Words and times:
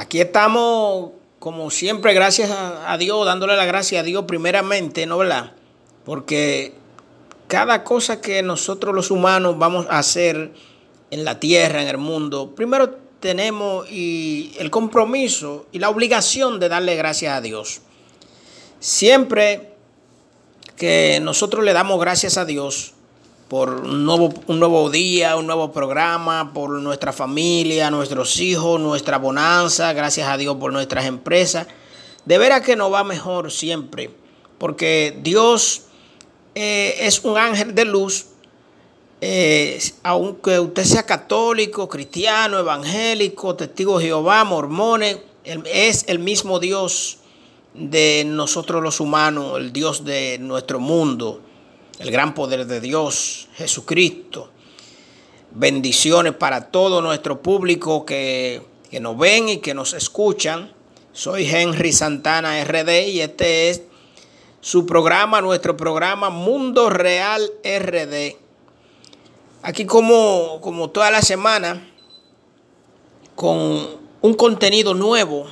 Aquí 0.00 0.18
estamos, 0.18 1.10
como 1.38 1.70
siempre, 1.70 2.14
gracias 2.14 2.50
a, 2.50 2.96
Dios, 2.96 3.26
dándole 3.26 3.54
la 3.54 3.66
gracia 3.66 4.00
a 4.00 4.02
Dios 4.02 4.24
primeramente, 4.26 5.04
¿no 5.04 5.18
verdad? 5.18 5.52
Porque 6.06 6.72
cada 7.48 7.84
cosa 7.84 8.22
que 8.22 8.42
nosotros 8.42 8.94
los 8.94 9.10
humanos 9.10 9.58
vamos 9.58 9.86
a 9.90 9.98
hacer 9.98 10.52
en 11.10 11.24
la 11.26 11.38
tierra, 11.38 11.82
en 11.82 11.88
el 11.88 11.98
mundo, 11.98 12.54
primero 12.54 12.96
tenemos 13.20 13.90
y 13.90 14.54
el 14.58 14.70
compromiso 14.70 15.66
y 15.70 15.80
la 15.80 15.90
obligación 15.90 16.58
de 16.60 16.70
darle 16.70 16.96
gracias 16.96 17.36
a 17.36 17.42
Dios. 17.42 17.82
Siempre 18.78 19.74
que 20.76 21.20
nosotros 21.20 21.62
le 21.62 21.74
damos 21.74 22.00
gracias 22.00 22.38
a 22.38 22.46
Dios 22.46 22.94
por 23.50 23.80
un 23.80 24.06
nuevo, 24.06 24.32
un 24.46 24.60
nuevo 24.60 24.90
día, 24.90 25.34
un 25.34 25.48
nuevo 25.48 25.72
programa, 25.72 26.52
por 26.54 26.70
nuestra 26.70 27.12
familia, 27.12 27.90
nuestros 27.90 28.38
hijos, 28.38 28.80
nuestra 28.80 29.18
bonanza, 29.18 29.92
gracias 29.92 30.28
a 30.28 30.36
Dios 30.36 30.56
por 30.58 30.72
nuestras 30.72 31.04
empresas, 31.06 31.66
de 32.24 32.38
veras 32.38 32.60
que 32.60 32.76
nos 32.76 32.92
va 32.92 33.02
mejor 33.02 33.50
siempre, 33.50 34.08
porque 34.56 35.18
Dios 35.20 35.86
eh, 36.54 36.94
es 37.00 37.24
un 37.24 37.36
ángel 37.36 37.74
de 37.74 37.86
luz. 37.86 38.26
Eh, 39.20 39.82
aunque 40.04 40.60
usted 40.60 40.84
sea 40.84 41.04
católico, 41.04 41.88
cristiano, 41.88 42.56
evangélico, 42.56 43.56
testigo 43.56 43.98
de 43.98 44.04
Jehová, 44.04 44.44
mormones, 44.44 45.18
es 45.42 46.04
el 46.06 46.20
mismo 46.20 46.60
Dios 46.60 47.18
de 47.74 48.22
nosotros 48.24 48.80
los 48.80 49.00
humanos, 49.00 49.58
el 49.58 49.72
Dios 49.72 50.04
de 50.04 50.38
nuestro 50.38 50.78
mundo, 50.78 51.42
el 52.00 52.10
gran 52.10 52.34
poder 52.34 52.66
de 52.66 52.80
Dios, 52.80 53.48
Jesucristo. 53.54 54.50
Bendiciones 55.52 56.34
para 56.34 56.70
todo 56.70 57.02
nuestro 57.02 57.42
público 57.42 58.04
que, 58.04 58.62
que 58.90 58.98
nos 58.98 59.16
ven 59.16 59.48
y 59.48 59.58
que 59.58 59.74
nos 59.74 59.92
escuchan. 59.92 60.72
Soy 61.12 61.48
Henry 61.48 61.92
Santana 61.92 62.64
RD 62.64 63.08
y 63.08 63.20
este 63.20 63.70
es 63.70 63.82
su 64.60 64.86
programa, 64.86 65.40
nuestro 65.40 65.76
programa 65.76 66.30
Mundo 66.30 66.90
Real 66.90 67.48
RD 67.62 68.36
Aquí 69.62 69.84
como, 69.84 70.58
como 70.62 70.88
toda 70.88 71.10
la 71.10 71.20
semana, 71.20 71.86
con 73.34 74.00
un 74.22 74.34
contenido 74.34 74.94
nuevo 74.94 75.46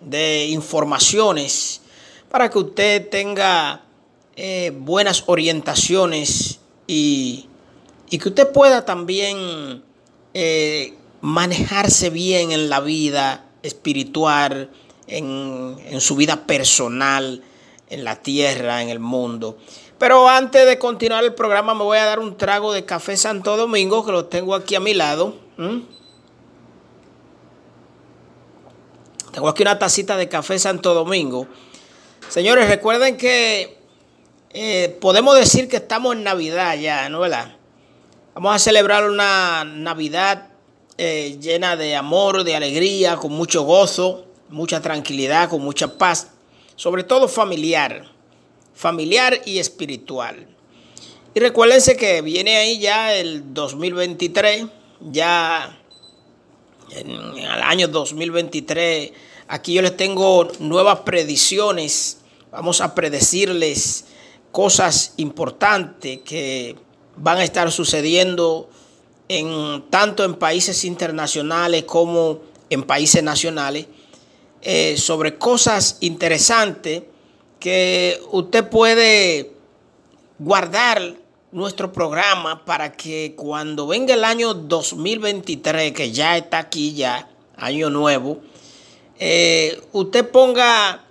de 0.00 0.46
informaciones 0.46 1.80
para 2.28 2.48
que 2.48 2.58
usted 2.58 3.08
tenga 3.08 3.82
eh, 4.40 4.72
buenas 4.72 5.24
orientaciones 5.26 6.60
y, 6.86 7.48
que 8.08 8.28
usted 8.28 8.52
pueda 8.52 8.84
también 8.84 9.82
eh, 10.32 10.94
manejarse 11.20 12.08
bien 12.10 12.52
en 12.52 12.70
la 12.70 12.78
vida 12.78 13.46
espiritual, 13.64 14.70
en, 15.08 15.76
en 15.84 16.00
su 16.00 16.14
vida 16.14 16.46
personal, 16.46 17.42
en 17.90 18.04
la 18.04 18.22
tierra, 18.22 18.80
en 18.80 18.90
el 18.90 19.00
mundo. 19.00 19.58
Pero 19.98 20.28
antes 20.28 20.64
de 20.66 20.78
continuar 20.78 21.24
el 21.24 21.34
programa 21.34 21.74
me 21.74 21.82
voy 21.82 21.98
a 21.98 22.04
dar 22.04 22.20
un 22.20 22.36
trago 22.36 22.72
de 22.72 22.84
café 22.84 23.16
Santo 23.16 23.56
Domingo, 23.56 24.06
que 24.06 24.12
lo 24.12 24.26
tengo 24.26 24.54
aquí 24.54 24.76
a 24.76 24.80
mi 24.80 24.94
lado. 24.94 25.34
Tengo 29.32 29.48
aquí 29.48 29.62
una 29.62 29.80
tacita 29.80 30.16
de 30.16 30.28
café 30.28 30.60
Santo 30.60 30.94
Domingo. 30.94 31.48
Señores, 32.28 32.68
recuerden 32.68 33.16
que 33.16 33.77
eh, 34.50 34.96
podemos 35.00 35.38
decir 35.38 35.68
que 35.68 35.76
estamos 35.76 36.16
en 36.16 36.24
Navidad 36.24 36.78
ya, 36.78 37.08
¿no 37.08 37.20
verdad? 37.20 37.56
Vamos 38.34 38.54
a 38.54 38.58
celebrar 38.58 39.08
una 39.08 39.64
Navidad 39.64 40.50
eh, 40.96 41.38
llena 41.40 41.76
de 41.76 41.96
amor, 41.96 42.44
de 42.44 42.56
alegría, 42.56 43.16
con 43.16 43.32
mucho 43.32 43.62
gozo, 43.62 44.26
mucha 44.48 44.80
tranquilidad, 44.80 45.48
con 45.48 45.62
mucha 45.62 45.98
paz, 45.98 46.28
sobre 46.76 47.04
todo 47.04 47.28
familiar 47.28 48.18
familiar 48.78 49.42
y 49.44 49.58
espiritual. 49.58 50.46
Y 51.34 51.40
recuérdense 51.40 51.96
que 51.96 52.22
viene 52.22 52.56
ahí 52.56 52.78
ya 52.78 53.12
el 53.12 53.52
2023, 53.52 54.66
ya 55.00 55.76
en 56.92 57.10
el 57.10 57.62
año 57.62 57.88
2023, 57.88 59.10
aquí 59.48 59.74
yo 59.74 59.82
les 59.82 59.96
tengo 59.96 60.48
nuevas 60.60 61.00
predicciones, 61.00 62.18
vamos 62.52 62.80
a 62.80 62.94
predecirles 62.94 64.04
cosas 64.52 65.14
importantes 65.16 66.20
que 66.24 66.76
van 67.16 67.38
a 67.38 67.44
estar 67.44 67.70
sucediendo 67.70 68.68
en, 69.28 69.84
tanto 69.90 70.24
en 70.24 70.34
países 70.34 70.84
internacionales 70.84 71.84
como 71.84 72.40
en 72.70 72.82
países 72.82 73.22
nacionales, 73.22 73.86
eh, 74.62 74.96
sobre 74.96 75.36
cosas 75.38 75.98
interesantes 76.00 77.02
que 77.60 78.20
usted 78.30 78.68
puede 78.68 79.52
guardar 80.38 81.14
nuestro 81.50 81.92
programa 81.92 82.64
para 82.64 82.92
que 82.92 83.34
cuando 83.36 83.86
venga 83.86 84.14
el 84.14 84.24
año 84.24 84.54
2023, 84.54 85.92
que 85.92 86.12
ya 86.12 86.36
está 86.36 86.58
aquí 86.58 86.94
ya, 86.94 87.28
año 87.56 87.90
nuevo, 87.90 88.40
eh, 89.18 89.80
usted 89.92 90.28
ponga 90.30 91.04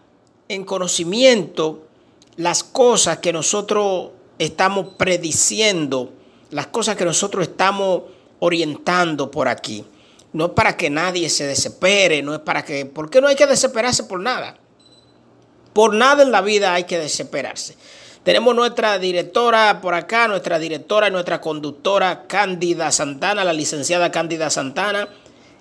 en 0.48 0.64
conocimiento 0.64 1.87
las 2.38 2.64
cosas 2.64 3.18
que 3.18 3.34
nosotros 3.34 4.12
estamos 4.40 4.94
prediciendo, 4.98 6.14
las 6.52 6.68
cosas 6.68 6.96
que 6.96 7.06
nosotros 7.06 7.48
estamos 7.48 8.04
orientando 8.40 9.30
por 9.30 9.48
aquí. 9.48 9.84
No 10.34 10.46
es 10.46 10.52
para 10.52 10.78
que 10.78 10.90
nadie 10.90 11.30
se 11.30 11.48
desespere, 11.48 12.22
no 12.22 12.34
es 12.34 12.40
para 12.40 12.64
que, 12.64 12.86
porque 12.86 13.20
no 13.22 13.28
hay 13.28 13.36
que 13.36 13.48
desesperarse 13.48 14.04
por 14.04 14.20
nada. 14.20 14.58
Por 15.74 15.94
nada 15.94 16.24
en 16.24 16.32
la 16.32 16.42
vida 16.42 16.74
hay 16.74 16.84
que 16.84 17.00
desesperarse. 17.00 17.76
Tenemos 18.24 18.54
nuestra 18.54 19.00
directora 19.00 19.80
por 19.82 19.94
acá, 19.94 20.28
nuestra 20.28 20.60
directora, 20.60 21.10
nuestra 21.10 21.40
conductora 21.40 22.28
Cándida 22.28 22.92
Santana, 22.92 23.44
la 23.44 23.54
licenciada 23.54 24.12
Cándida 24.12 24.50
Santana, 24.50 25.08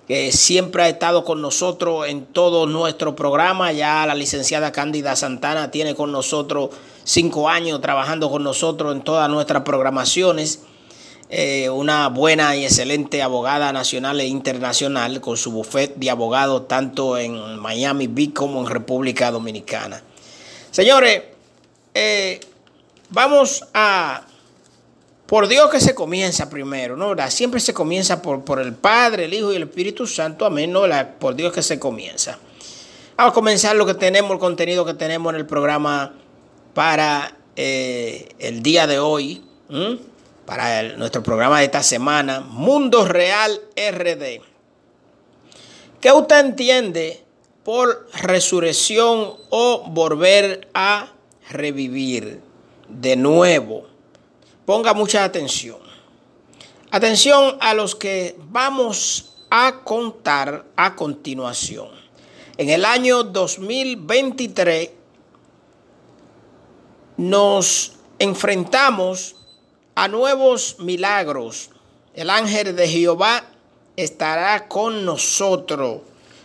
que 0.07 0.31
siempre 0.31 0.83
ha 0.83 0.89
estado 0.89 1.25
con 1.25 1.41
nosotros 1.41 2.07
en 2.07 2.25
todo 2.25 2.65
nuestro 2.65 3.15
programa. 3.15 3.73
Ya 3.73 4.05
la 4.05 4.15
licenciada 4.15 4.71
Cándida 4.71 5.15
Santana 5.15 5.69
tiene 5.69 5.95
con 5.95 6.11
nosotros 6.11 6.69
cinco 7.03 7.49
años 7.49 7.81
trabajando 7.81 8.29
con 8.29 8.43
nosotros 8.43 8.95
en 8.95 9.01
todas 9.01 9.29
nuestras 9.29 9.63
programaciones. 9.63 10.61
Eh, 11.29 11.69
una 11.69 12.07
buena 12.07 12.55
y 12.55 12.63
excelente 12.63 13.21
abogada 13.21 13.73
nacional 13.73 14.21
e 14.21 14.27
internacional 14.27 15.19
con 15.19 15.35
su 15.35 15.51
bufete 15.51 15.95
de 15.97 16.09
abogados 16.09 16.69
tanto 16.69 17.17
en 17.17 17.59
Miami 17.59 18.07
Beach 18.07 18.31
como 18.31 18.61
en 18.61 18.67
República 18.67 19.29
Dominicana. 19.29 20.01
Señores, 20.71 21.23
eh, 21.93 22.39
vamos 23.09 23.65
a... 23.73 24.26
Por 25.27 25.49
Dios 25.49 25.69
que 25.69 25.81
se 25.81 25.93
comienza 25.93 26.49
primero, 26.49 26.95
¿no? 26.95 27.13
Siempre 27.29 27.59
se 27.59 27.73
comienza 27.73 28.21
por, 28.21 28.45
por 28.45 28.59
el 28.59 28.73
Padre, 28.73 29.25
el 29.25 29.33
Hijo 29.33 29.51
y 29.51 29.57
el 29.57 29.63
Espíritu 29.63 30.07
Santo, 30.07 30.45
amén, 30.45 30.71
¿no? 30.71 30.83
Por 31.19 31.35
Dios 31.35 31.51
que 31.51 31.61
se 31.61 31.77
comienza. 31.77 32.39
Vamos 33.17 33.31
a 33.31 33.33
comenzar 33.33 33.75
lo 33.75 33.85
que 33.85 33.93
tenemos, 33.93 34.31
el 34.31 34.39
contenido 34.39 34.85
que 34.85 34.93
tenemos 34.93 35.33
en 35.33 35.39
el 35.39 35.45
programa 35.45 36.13
para 36.73 37.35
eh, 37.57 38.29
el 38.39 38.63
día 38.63 38.87
de 38.87 38.99
hoy 38.99 39.43
para 40.45 40.83
nuestro 40.95 41.23
programa 41.23 41.59
de 41.59 41.65
esta 41.65 41.83
semana, 41.83 42.39
Mundo 42.39 43.03
Real 43.05 43.59
RD. 43.75 44.39
¿Qué 45.99 46.11
usted 46.11 46.39
entiende 46.39 47.21
por 47.65 48.07
resurrección 48.13 49.33
o 49.49 49.83
volver 49.89 50.69
a 50.73 51.11
revivir 51.49 52.39
de 52.87 53.17
nuevo? 53.17 53.86
Ponga 54.67 54.93
mucha 54.93 55.23
atención. 55.23 55.77
Atención 56.91 57.55
a 57.61 57.73
los 57.73 57.95
que 57.95 58.35
vamos 58.49 59.29
a 59.49 59.79
contar 59.85 60.65
a 60.75 60.93
continuación. 60.93 61.87
En 62.57 62.69
el 62.69 62.83
año 62.83 63.23
2023 63.23 64.89
nos 67.15 67.93
enfrentamos 68.19 69.37
a 69.95 70.09
nuevos 70.09 70.75
milagros. 70.79 71.69
El 72.13 72.29
ángel 72.29 72.75
de 72.75 72.89
Jehová 72.89 73.45
estará 73.95 74.67
con 74.67 75.05
nosotros. 75.05 76.01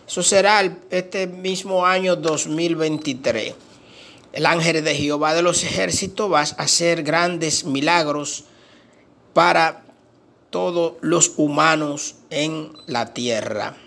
Eso 0.07 0.23
será 0.23 0.61
este 0.91 1.27
mismo 1.27 1.85
año 1.85 2.15
2023. 2.15 3.53
El 4.33 4.45
ángel 4.45 4.83
de 4.83 4.95
Jehová 4.95 5.33
de 5.33 5.41
los 5.41 5.63
ejércitos 5.63 6.31
va 6.31 6.41
a 6.41 6.63
hacer 6.63 7.03
grandes 7.03 7.63
milagros 7.63 8.43
para 9.33 9.85
todos 10.49 10.95
los 10.99 11.33
humanos 11.37 12.15
en 12.29 12.73
la 12.85 13.13
tierra. 13.13 13.77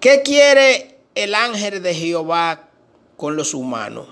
¿Qué 0.00 0.22
quiere 0.22 0.98
el 1.14 1.34
ángel 1.34 1.82
de 1.82 1.94
Jehová 1.94 2.70
con 3.16 3.36
los 3.36 3.52
humanos? 3.52 4.08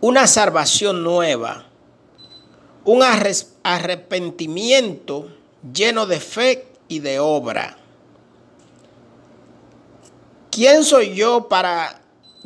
Una 0.00 0.26
salvación 0.26 1.04
nueva 1.04 1.66
un 2.86 3.02
arrepentimiento 3.64 5.28
lleno 5.74 6.06
de 6.06 6.20
fe 6.20 6.68
y 6.86 7.00
de 7.00 7.18
obra. 7.18 7.76
¿Quién 10.52 10.84
soy 10.84 11.14
yo 11.14 11.48
para 11.48 12.00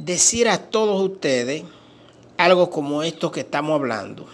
decir 0.04 0.48
a 0.48 0.58
todos 0.58 1.00
ustedes 1.00 1.64
algo 2.36 2.70
como 2.70 3.02
esto 3.02 3.30
que 3.30 3.40
estamos 3.40 3.74
hablando? 3.74 4.26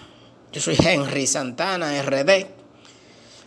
Yo 0.52 0.60
soy 0.60 0.76
Henry 0.78 1.26
Santana, 1.26 2.02
RD. 2.02 2.46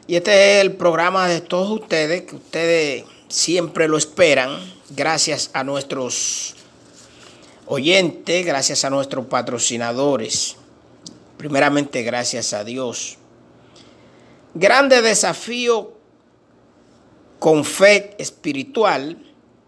Y 0.07 0.15
este 0.15 0.57
es 0.57 0.61
el 0.65 0.73
programa 0.73 1.27
de 1.27 1.41
todos 1.41 1.69
ustedes, 1.69 2.23
que 2.23 2.35
ustedes 2.35 3.03
siempre 3.27 3.87
lo 3.87 3.97
esperan, 3.97 4.57
gracias 4.89 5.51
a 5.53 5.63
nuestros 5.63 6.55
oyentes, 7.67 8.45
gracias 8.45 8.83
a 8.85 8.89
nuestros 8.89 9.27
patrocinadores. 9.27 10.55
Primeramente, 11.37 12.01
gracias 12.03 12.53
a 12.53 12.63
Dios. 12.63 13.17
Grande 14.55 15.01
desafío 15.01 15.93
con 17.37 17.63
fe 17.63 18.15
espiritual 18.17 19.17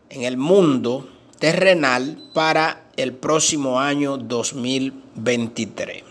en 0.10 0.24
el 0.24 0.38
mundo 0.38 1.08
terrenal 1.42 2.20
para 2.36 2.84
el 2.98 3.14
próximo 3.14 3.80
año 3.80 4.18
2023. 4.18 6.04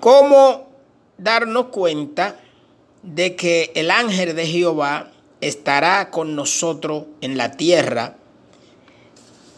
¿Cómo 0.00 0.68
darnos 1.16 1.66
cuenta 1.66 2.40
de 3.04 3.36
que 3.36 3.70
el 3.76 3.92
ángel 3.92 4.34
de 4.34 4.44
Jehová 4.44 5.12
estará 5.40 6.10
con 6.10 6.34
nosotros 6.34 7.04
en 7.20 7.36
la 7.36 7.52
tierra 7.52 8.16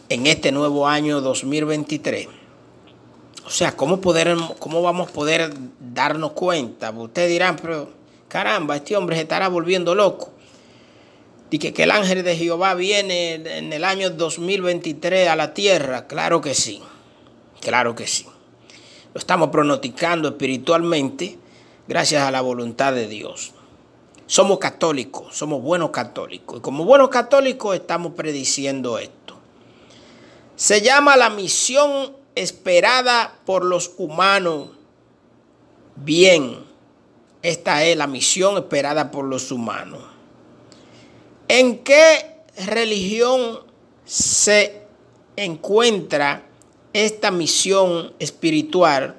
en 0.09 0.27
este 0.27 0.51
nuevo 0.51 0.87
año 0.87 1.19
2023? 1.19 2.27
O 3.47 3.49
sea, 3.49 3.75
¿cómo, 3.75 3.99
poder, 3.99 4.37
cómo 4.59 4.83
vamos 4.83 5.09
a 5.09 5.13
poder 5.13 5.51
darnos 5.79 6.33
cuenta? 6.33 6.91
Ustedes 6.91 7.29
dirán, 7.29 7.55
pero 7.59 7.89
caramba, 8.27 8.75
este 8.75 8.95
hombre 8.95 9.15
se 9.15 9.23
estará 9.23 9.47
volviendo 9.47 9.95
loco. 9.95 10.33
Que, 11.49 11.73
que 11.73 11.83
el 11.83 11.91
ángel 11.91 12.23
de 12.23 12.35
Jehová 12.35 12.75
viene 12.75 13.33
en 13.33 13.73
el 13.73 13.83
año 13.83 14.09
2023 14.11 15.29
a 15.29 15.35
la 15.35 15.53
tierra. 15.53 16.07
Claro 16.07 16.41
que 16.41 16.53
sí, 16.53 16.81
claro 17.61 17.95
que 17.95 18.05
sí. 18.07 18.25
Lo 19.13 19.19
estamos 19.19 19.49
pronosticando 19.49 20.29
espiritualmente 20.29 21.39
gracias 21.87 22.21
a 22.21 22.31
la 22.31 22.41
voluntad 22.41 22.93
de 22.93 23.07
Dios. 23.07 23.53
Somos 24.27 24.59
católicos, 24.59 25.35
somos 25.35 25.63
buenos 25.63 25.89
católicos. 25.89 26.59
Y 26.59 26.61
como 26.61 26.85
buenos 26.85 27.09
católicos 27.09 27.75
estamos 27.75 28.13
prediciendo 28.13 28.99
esto. 28.99 29.39
Se 30.55 30.81
llama 30.81 31.17
la 31.17 31.31
misión 31.31 32.15
esperada 32.35 33.33
por 33.45 33.65
los 33.65 33.93
humanos. 33.97 34.69
Bien, 35.95 36.59
esta 37.41 37.83
es 37.85 37.97
la 37.97 38.05
misión 38.05 38.57
esperada 38.57 39.09
por 39.09 39.25
los 39.25 39.51
humanos. 39.51 40.03
¿En 41.49 41.79
qué 41.79 42.43
religión 42.67 43.61
se 44.05 44.83
encuentra 45.35 46.43
esta 46.93 47.31
misión 47.31 48.13
espiritual? 48.19 49.15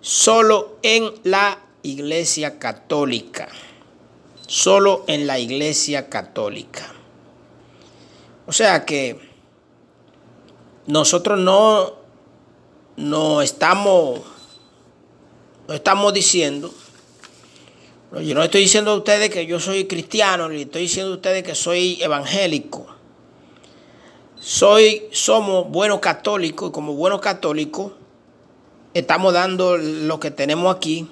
Solo 0.00 0.76
en 0.82 1.10
la 1.24 1.58
Iglesia 1.82 2.60
Católica. 2.60 3.48
Solo 4.46 5.02
en 5.08 5.26
la 5.26 5.40
Iglesia 5.40 6.08
Católica. 6.08 6.94
O 8.46 8.52
sea 8.52 8.84
que 8.84 9.18
nosotros 10.86 11.36
no, 11.36 11.94
no 12.96 13.42
estamos, 13.42 14.20
no 15.66 15.74
estamos 15.74 16.14
diciendo 16.14 16.72
yo 18.12 18.34
no 18.34 18.42
estoy 18.42 18.62
diciendo 18.62 18.90
a 18.90 18.96
ustedes 18.96 19.30
que 19.30 19.46
yo 19.46 19.60
soy 19.60 19.84
cristiano, 19.84 20.48
ni 20.48 20.62
estoy 20.62 20.82
diciendo 20.82 21.12
a 21.12 21.16
ustedes 21.16 21.44
que 21.44 21.54
soy 21.54 22.02
evangélico. 22.02 22.86
Soy, 24.40 25.04
somos 25.12 25.68
buenos 25.70 26.00
católicos 26.00 26.70
y 26.70 26.72
como 26.72 26.94
buenos 26.94 27.20
católicos 27.20 27.92
estamos 28.94 29.32
dando 29.32 29.76
lo 29.76 30.18
que 30.18 30.30
tenemos 30.30 30.74
aquí, 30.74 31.06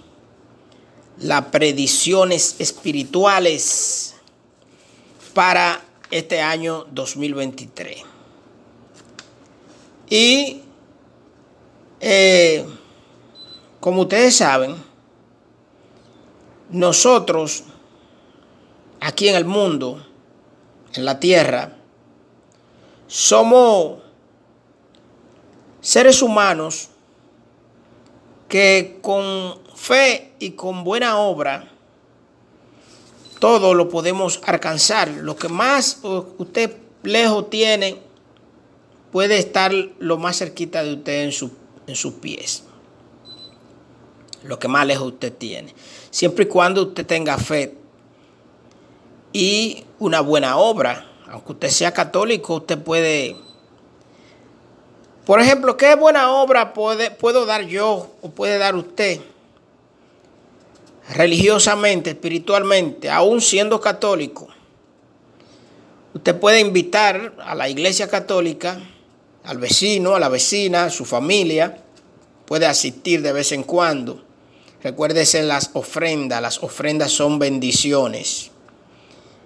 las 1.19 1.47
predicciones 1.47 2.57
espirituales 2.59 4.17
para 5.35 5.85
este 6.11 6.41
año 6.41 6.87
2023. 6.91 8.03
Y 10.11 10.63
eh, 12.01 12.65
como 13.79 14.03
ustedes 14.03 14.37
saben, 14.37 14.88
nosotros, 16.71 17.65
aquí 19.01 19.29
en 19.29 19.37
el 19.37 19.45
mundo, 19.45 20.05
en 20.95 21.05
la 21.05 21.21
tierra, 21.21 21.77
somos 23.07 24.01
seres 25.81 26.21
humanos 26.23 26.91
que 28.49 28.99
con 29.03 29.59
fe 29.75 30.33
y 30.39 30.51
con 30.53 30.85
buena 30.85 31.19
obra, 31.19 31.71
todo 33.39 33.75
lo 33.75 33.89
podemos 33.89 34.41
alcanzar. 34.45 35.09
Lo 35.09 35.37
que 35.37 35.49
más 35.49 36.01
usted 36.03 36.77
lejos 37.03 37.51
tiene, 37.51 37.99
puede 39.13 39.39
estar 39.39 39.73
lo 39.99 40.19
más 40.19 40.39
cerquita 40.39 40.83
de 40.83 40.95
usted 40.95 41.25
en, 41.25 41.51
en 41.87 41.97
sus 41.97 42.13
pies. 42.15 42.65
Lo 44.45 44.59
que 44.59 44.69
más 44.69 44.87
lejos 44.87 45.09
usted 45.09 45.33
tiene 45.33 45.75
siempre 46.11 46.45
y 46.45 46.49
cuando 46.49 46.83
usted 46.83 47.07
tenga 47.07 47.39
fe 47.39 47.75
y 49.33 49.85
una 49.99 50.21
buena 50.21 50.57
obra. 50.57 51.07
Aunque 51.31 51.53
usted 51.53 51.69
sea 51.69 51.93
católico, 51.93 52.57
usted 52.57 52.79
puede... 52.79 53.37
Por 55.27 55.41
ejemplo, 55.41 55.77
¿qué 55.77 55.95
buena 55.95 56.33
obra 56.33 56.73
puede, 56.73 57.11
puedo 57.11 57.45
dar 57.45 57.67
yo 57.67 58.15
o 58.23 58.31
puede 58.31 58.57
dar 58.57 58.75
usted? 58.75 59.21
Religiosamente, 61.11 62.11
espiritualmente, 62.11 63.11
aún 63.11 63.43
siendo 63.43 63.79
católico. 63.81 64.49
Usted 66.15 66.39
puede 66.39 66.61
invitar 66.61 67.35
a 67.39 67.55
la 67.55 67.69
iglesia 67.69 68.09
católica, 68.09 68.81
al 69.45 69.59
vecino, 69.59 70.15
a 70.15 70.21
la 70.21 70.31
vecina, 70.31 70.85
a 70.85 70.91
su 70.91 71.05
familia. 71.05 71.83
Puede 72.47 72.65
asistir 72.65 73.21
de 73.21 73.33
vez 73.33 73.53
en 73.53 73.65
cuando 73.65 74.28
Recuérdese 74.83 75.43
las 75.43 75.71
ofrendas, 75.73 76.41
las 76.41 76.63
ofrendas 76.63 77.13
son 77.13 77.39
bendiciones. 77.39 78.51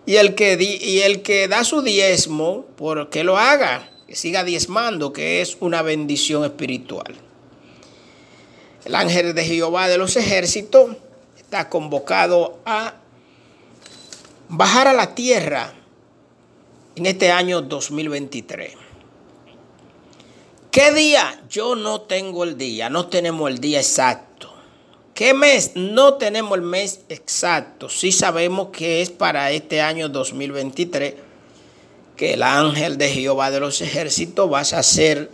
Y 0.05 0.17
el 0.17 0.35
que, 0.35 0.59
y 0.61 1.01
el 1.01 1.23
que 1.23 1.49
da 1.49 1.65
su 1.65 1.83
diezmo, 1.83 2.67
por 2.77 3.09
que 3.09 3.25
lo 3.25 3.39
haga, 3.39 3.91
que 4.07 4.17
siga 4.17 4.45
diezmando, 4.45 5.13
que 5.13 5.41
es 5.41 5.57
una 5.61 5.83
bendición 5.83 6.45
espiritual. 6.45 7.15
El 8.85 8.95
ángel 8.95 9.35
de 9.35 9.45
Jehová 9.45 9.89
de 9.89 9.97
los 9.97 10.17
ejércitos 10.17 10.97
está 11.37 11.69
convocado 11.69 12.59
a 12.67 12.95
bajar 14.49 14.89
a 14.89 14.93
la 14.93 15.15
tierra 15.15 15.73
en 16.97 17.07
este 17.07 17.31
año 17.31 17.63
2023. 17.63 18.75
¿Qué 20.71 20.93
día? 20.93 21.43
Yo 21.49 21.77
no 21.77 22.03
tengo 22.03 22.45
el 22.45 22.59
día, 22.59 22.91
no 22.91 23.07
tenemos 23.07 23.51
el 23.51 23.61
día 23.61 23.79
exacto. 23.79 24.52
¿Qué 25.23 25.35
mes? 25.35 25.77
No 25.77 26.15
tenemos 26.15 26.59
el 26.59 26.63
mes 26.63 27.03
exacto. 27.09 27.89
Sí 27.89 28.11
sabemos 28.11 28.71
que 28.73 29.03
es 29.03 29.11
para 29.11 29.53
este 29.53 29.81
año 29.81 30.09
2023 30.09 31.15
que 32.17 32.35
el 32.35 32.43
ángel 32.43 32.99
de 32.99 33.09
Jehová 33.09 33.53
de 33.53 33.61
los 33.61 33.81
ejércitos 33.83 34.53
va 34.53 34.59
a 34.59 34.81
hacer 34.81 35.31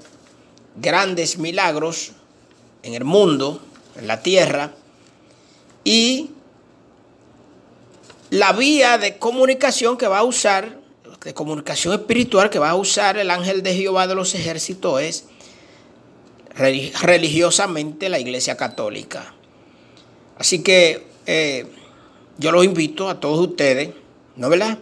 grandes 0.76 1.38
milagros 1.38 2.12
en 2.82 2.92
el 2.92 3.04
mundo, 3.04 3.62
en 3.96 4.08
la 4.08 4.20
tierra, 4.20 4.72
y 5.84 6.32
la 8.28 8.52
vía 8.52 8.98
de 8.98 9.16
comunicación 9.16 9.96
que 9.96 10.06
va 10.06 10.18
a 10.18 10.24
usar, 10.24 10.80
de 11.24 11.32
comunicación 11.32 11.94
espiritual 11.94 12.50
que 12.50 12.58
va 12.58 12.68
a 12.68 12.74
usar 12.74 13.16
el 13.16 13.30
ángel 13.30 13.62
de 13.62 13.74
Jehová 13.74 14.06
de 14.06 14.16
los 14.16 14.34
ejércitos 14.34 15.00
es 15.00 15.24
religiosamente 16.54 18.10
la 18.10 18.18
iglesia 18.18 18.54
católica. 18.54 19.34
Así 20.38 20.62
que 20.62 21.06
eh, 21.26 21.66
yo 22.38 22.52
los 22.52 22.64
invito 22.64 23.08
a 23.08 23.20
todos 23.20 23.48
ustedes, 23.48 23.90
¿no 24.36 24.48
verdad? 24.48 24.78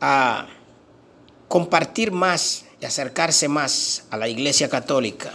A 0.00 0.46
compartir 1.48 2.12
más 2.12 2.64
y 2.80 2.86
acercarse 2.86 3.48
más 3.48 4.04
a 4.10 4.16
la 4.16 4.28
Iglesia 4.28 4.68
Católica 4.68 5.32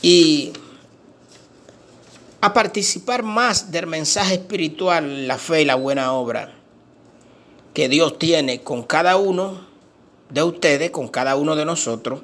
y 0.00 0.52
a 2.40 2.54
participar 2.54 3.24
más 3.24 3.72
del 3.72 3.88
mensaje 3.88 4.34
espiritual, 4.34 5.26
la 5.26 5.38
fe 5.38 5.62
y 5.62 5.64
la 5.64 5.74
buena 5.74 6.12
obra 6.12 6.54
que 7.74 7.88
Dios 7.88 8.18
tiene 8.18 8.62
con 8.62 8.84
cada 8.84 9.16
uno 9.16 9.66
de 10.30 10.42
ustedes, 10.42 10.90
con 10.90 11.08
cada 11.08 11.36
uno 11.36 11.56
de 11.56 11.64
nosotros, 11.64 12.20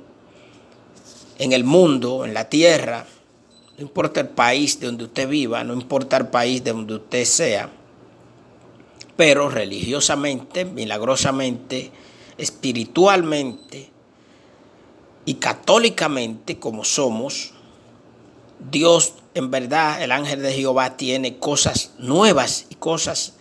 en 1.39 1.53
el 1.53 1.65
mundo, 1.65 2.25
en 2.25 2.35
la 2.35 2.49
tierra, 2.49 3.07
no 3.77 3.83
importa 3.83 4.21
el 4.21 4.29
país 4.29 4.79
de 4.81 4.87
donde 4.87 5.05
usted 5.05 5.29
viva, 5.29 5.65
no 5.65 5.75
importa 5.75 6.17
el 6.17 6.29
país 6.29 6.63
de 6.63 6.73
donde 6.73 6.95
usted 6.95 7.25
sea, 7.25 7.71
pero 9.17 9.49
religiosamente, 9.49 10.65
milagrosamente, 10.65 11.91
espiritualmente 12.39 13.91
y 15.25 15.35
católicamente 15.35 16.59
como 16.59 16.85
somos, 16.85 17.53
Dios 18.71 19.15
en 19.35 19.51
verdad, 19.51 20.01
el 20.01 20.13
ángel 20.13 20.43
de 20.43 20.53
Jehová 20.53 20.97
tiene 20.97 21.39
cosas 21.39 21.93
nuevas 21.99 22.67
y 22.71 22.77
cosas 22.77 23.35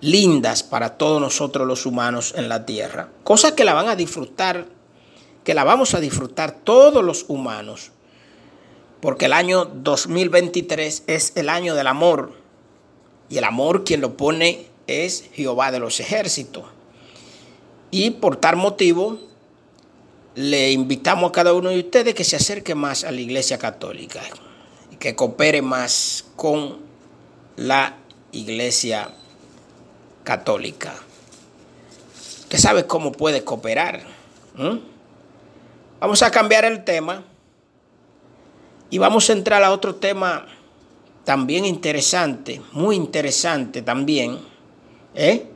lindas 0.00 0.62
para 0.64 0.98
todos 0.98 1.20
nosotros 1.20 1.66
los 1.66 1.86
humanos 1.86 2.34
en 2.36 2.48
la 2.48 2.66
tierra. 2.66 3.08
Cosas 3.22 3.52
que 3.52 3.64
la 3.64 3.72
van 3.72 3.88
a 3.88 3.94
disfrutar, 3.94 4.66
que 5.44 5.54
la 5.54 5.62
vamos 5.62 5.94
a 5.94 6.00
disfrutar 6.00 6.52
todos 6.64 7.04
los 7.04 7.26
humanos. 7.28 7.92
Porque 9.00 9.26
el 9.26 9.32
año 9.32 9.64
2023 9.64 11.04
es 11.06 11.32
el 11.36 11.48
año 11.48 11.74
del 11.74 11.86
amor. 11.86 12.32
Y 13.28 13.38
el 13.38 13.44
amor 13.44 13.84
quien 13.84 14.00
lo 14.00 14.16
pone 14.16 14.66
es 14.86 15.30
Jehová 15.32 15.70
de 15.70 15.78
los 15.78 16.00
ejércitos. 16.00 16.64
Y 17.90 18.10
por 18.10 18.36
tal 18.36 18.56
motivo 18.56 19.18
le 20.34 20.72
invitamos 20.72 21.30
a 21.30 21.32
cada 21.32 21.54
uno 21.54 21.70
de 21.70 21.80
ustedes 21.80 22.14
que 22.14 22.24
se 22.24 22.36
acerque 22.36 22.74
más 22.74 23.04
a 23.04 23.10
la 23.10 23.20
iglesia 23.20 23.58
católica 23.58 24.20
que 25.00 25.16
coopere 25.16 25.62
más 25.62 26.26
con 26.36 26.78
la 27.56 27.96
iglesia 28.32 29.10
católica. 30.22 30.94
Usted 32.42 32.58
sabe 32.58 32.86
cómo 32.86 33.10
puede 33.10 33.42
cooperar. 33.42 34.02
Vamos 35.98 36.22
a 36.22 36.30
cambiar 36.30 36.66
el 36.66 36.84
tema 36.84 37.24
y 38.90 38.98
vamos 38.98 39.30
a 39.30 39.32
entrar 39.32 39.62
a 39.62 39.72
otro 39.72 39.94
tema 39.94 40.46
también 41.24 41.64
interesante, 41.64 42.60
muy 42.72 42.96
interesante 42.96 43.82
también, 43.82 44.38
¿eh? 45.14 45.46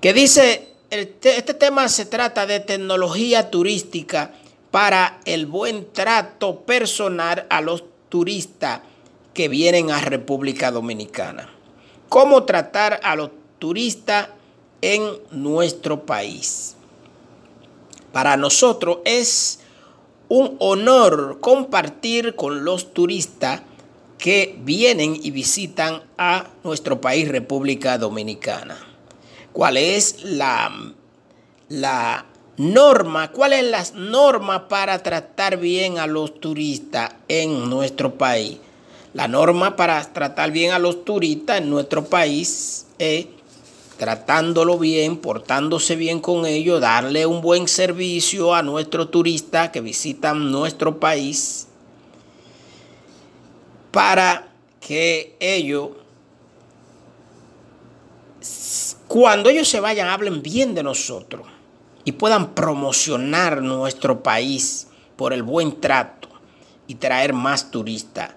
que 0.00 0.12
dice, 0.12 0.74
este 0.90 1.54
tema 1.54 1.88
se 1.88 2.06
trata 2.06 2.46
de 2.46 2.60
tecnología 2.60 3.50
turística 3.50 4.32
para 4.70 5.20
el 5.24 5.46
buen 5.46 5.92
trato 5.92 6.60
personal 6.60 7.46
a 7.50 7.60
los 7.60 7.82
turistas 8.08 8.80
que 9.34 9.48
vienen 9.48 9.90
a 9.90 10.00
República 10.00 10.70
Dominicana. 10.70 11.48
¿Cómo 12.08 12.44
tratar 12.44 13.00
a 13.02 13.16
los 13.16 13.30
turistas 13.58 14.28
en 14.82 15.02
nuestro 15.30 16.06
país? 16.06 16.76
Para 18.12 18.36
nosotros 18.36 18.98
es 19.04 19.60
un 20.28 20.56
honor 20.58 21.38
compartir 21.40 22.34
con 22.34 22.64
los 22.64 22.92
turistas 22.92 23.62
que 24.18 24.58
vienen 24.62 25.18
y 25.22 25.30
visitan 25.30 26.02
a 26.18 26.48
nuestro 26.64 27.00
país, 27.00 27.28
República 27.28 27.98
Dominicana. 27.98 28.76
¿Cuál 29.52 29.76
es 29.76 30.24
la, 30.24 30.70
la 31.68 32.26
norma? 32.56 33.30
¿Cuál 33.32 33.52
es 33.54 33.64
la 33.64 33.84
norma 33.94 34.68
para 34.68 35.02
tratar 35.02 35.56
bien 35.56 35.98
a 35.98 36.06
los 36.06 36.40
turistas 36.40 37.14
en 37.28 37.70
nuestro 37.70 38.14
país? 38.14 38.58
La 39.14 39.28
norma 39.28 39.76
para 39.76 40.04
tratar 40.12 40.50
bien 40.50 40.72
a 40.72 40.78
los 40.78 41.04
turistas 41.04 41.58
en 41.58 41.70
nuestro 41.70 42.04
país 42.04 42.86
es 42.98 43.26
tratándolo 43.98 44.78
bien, 44.78 45.18
portándose 45.18 45.96
bien 45.96 46.20
con 46.20 46.46
ellos, 46.46 46.80
darle 46.80 47.26
un 47.26 47.42
buen 47.42 47.66
servicio 47.66 48.54
a 48.54 48.62
nuestros 48.62 49.10
turistas 49.10 49.70
que 49.70 49.80
visitan 49.80 50.50
nuestro 50.52 51.00
país 51.00 51.66
para 53.90 54.48
que 54.80 55.36
ellos, 55.40 55.90
cuando 59.08 59.50
ellos 59.50 59.68
se 59.68 59.80
vayan, 59.80 60.08
hablen 60.08 60.42
bien 60.42 60.74
de 60.76 60.84
nosotros 60.84 61.42
y 62.04 62.12
puedan 62.12 62.54
promocionar 62.54 63.60
nuestro 63.62 64.22
país 64.22 64.86
por 65.16 65.32
el 65.32 65.42
buen 65.42 65.80
trato 65.80 66.28
y 66.86 66.94
traer 66.94 67.32
más 67.32 67.72
turistas 67.72 68.30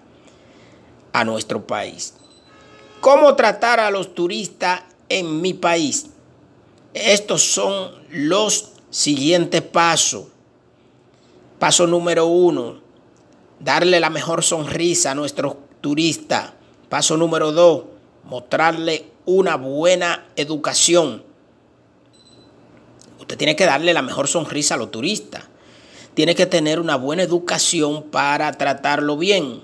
a 1.12 1.24
nuestro 1.24 1.64
país. 1.66 2.14
¿Cómo 3.00 3.34
tratar 3.36 3.78
a 3.80 3.90
los 3.90 4.14
turistas 4.14 4.82
en 5.18 5.40
mi 5.40 5.54
país. 5.54 6.06
Estos 6.94 7.42
son 7.42 7.92
los 8.10 8.72
siguientes 8.90 9.62
pasos. 9.62 10.26
Paso 11.58 11.86
número 11.86 12.26
uno, 12.26 12.80
darle 13.60 14.00
la 14.00 14.10
mejor 14.10 14.42
sonrisa 14.42 15.12
a 15.12 15.14
nuestros 15.14 15.56
turistas. 15.80 16.52
Paso 16.88 17.16
número 17.16 17.52
dos, 17.52 17.84
mostrarle 18.24 19.06
una 19.24 19.56
buena 19.56 20.26
educación. 20.36 21.22
Usted 23.20 23.36
tiene 23.36 23.56
que 23.56 23.66
darle 23.66 23.94
la 23.94 24.02
mejor 24.02 24.28
sonrisa 24.28 24.74
a 24.74 24.78
los 24.78 24.90
turistas. 24.90 25.44
Tiene 26.14 26.34
que 26.34 26.46
tener 26.46 26.80
una 26.80 26.96
buena 26.96 27.22
educación 27.22 28.02
para 28.10 28.52
tratarlo 28.52 29.16
bien. 29.16 29.62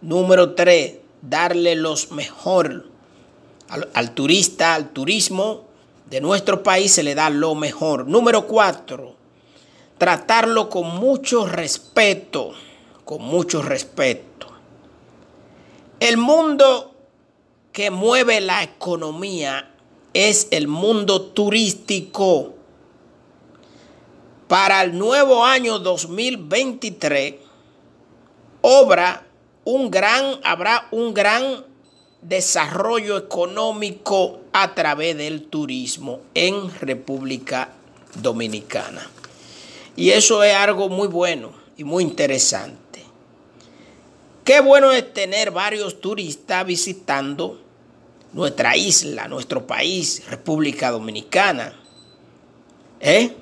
Número 0.00 0.54
tres, 0.54 0.96
darle 1.22 1.74
los 1.74 2.10
mejor 2.10 2.86
al, 3.68 4.14
turista, 4.14 4.74
al 4.74 4.90
turismo 4.90 5.64
de 6.08 6.20
nuestro 6.20 6.62
país 6.62 6.92
se 6.92 7.02
le 7.02 7.14
da 7.14 7.30
lo 7.30 7.54
mejor. 7.54 8.06
Número 8.06 8.46
cuatro, 8.46 9.14
tratarlo 9.98 10.68
con 10.68 10.96
mucho 10.96 11.46
respeto, 11.46 12.52
con 13.04 13.22
mucho 13.22 13.62
respeto. 13.62 14.46
El 16.00 16.16
mundo 16.16 16.94
que 17.72 17.90
mueve 17.90 18.40
la 18.40 18.62
economía 18.62 19.74
es 20.14 20.48
el 20.50 20.68
mundo 20.68 21.22
turístico. 21.22 22.54
Para 24.46 24.82
el 24.82 24.96
nuevo 24.96 25.44
año 25.44 25.78
2023, 25.78 27.34
obra 28.62 29.26
un 29.64 29.90
gran, 29.90 30.40
habrá 30.42 30.88
un 30.90 31.12
gran 31.12 31.66
desarrollo 32.22 33.16
económico 33.16 34.40
a 34.52 34.74
través 34.74 35.16
del 35.16 35.44
turismo 35.44 36.20
en 36.34 36.70
República 36.80 37.70
Dominicana. 38.14 39.08
Y 39.96 40.10
eso 40.10 40.42
es 40.42 40.54
algo 40.54 40.88
muy 40.88 41.08
bueno 41.08 41.52
y 41.76 41.84
muy 41.84 42.04
interesante. 42.04 43.02
Qué 44.44 44.60
bueno 44.60 44.92
es 44.92 45.12
tener 45.12 45.50
varios 45.50 46.00
turistas 46.00 46.64
visitando 46.64 47.60
nuestra 48.32 48.76
isla, 48.76 49.28
nuestro 49.28 49.66
país, 49.66 50.22
República 50.28 50.90
Dominicana. 50.90 51.74
¿eh? 53.00 53.36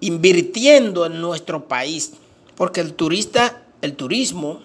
Invirtiendo 0.00 1.06
en 1.06 1.20
nuestro 1.20 1.68
país. 1.68 2.12
Porque 2.56 2.80
el 2.80 2.94
turista, 2.94 3.62
el 3.82 3.94
turismo 3.94 4.62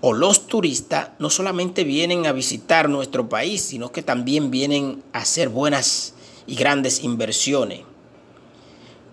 o 0.00 0.12
los 0.12 0.46
turistas 0.46 1.10
no 1.18 1.30
solamente 1.30 1.84
vienen 1.84 2.26
a 2.26 2.32
visitar 2.32 2.88
nuestro 2.88 3.28
país, 3.28 3.62
sino 3.62 3.92
que 3.92 4.02
también 4.02 4.50
vienen 4.50 5.02
a 5.12 5.18
hacer 5.20 5.48
buenas 5.48 6.14
y 6.46 6.54
grandes 6.54 7.02
inversiones. 7.02 7.80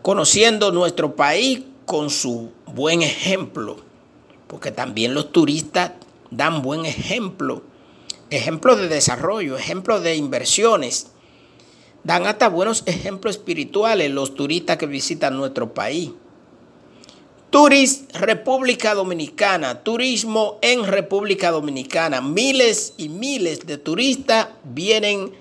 Conociendo 0.01 0.71
nuestro 0.71 1.15
país 1.15 1.61
con 1.85 2.09
su 2.09 2.51
buen 2.65 3.01
ejemplo, 3.01 3.77
porque 4.47 4.71
también 4.71 5.13
los 5.13 5.31
turistas 5.31 5.91
dan 6.29 6.61
buen 6.61 6.85
ejemplo, 6.85 7.63
ejemplo 8.29 8.75
de 8.75 8.87
desarrollo, 8.87 9.57
ejemplo 9.57 10.01
de 10.01 10.15
inversiones. 10.15 11.07
Dan 12.03 12.27
hasta 12.27 12.49
buenos 12.49 12.83
ejemplos 12.85 13.37
espirituales 13.37 14.11
los 14.11 14.35
turistas 14.35 14.77
que 14.77 14.85
visitan 14.85 15.37
nuestro 15.37 15.73
país. 15.73 16.11
Turis 17.53 18.05
República 18.13 18.95
Dominicana, 18.95 19.83
turismo 19.83 20.57
en 20.63 20.87
República 20.87 21.51
Dominicana. 21.51 22.19
Miles 22.19 22.95
y 22.97 23.09
miles 23.09 23.67
de 23.67 23.77
turistas 23.77 24.47
vienen 24.63 25.31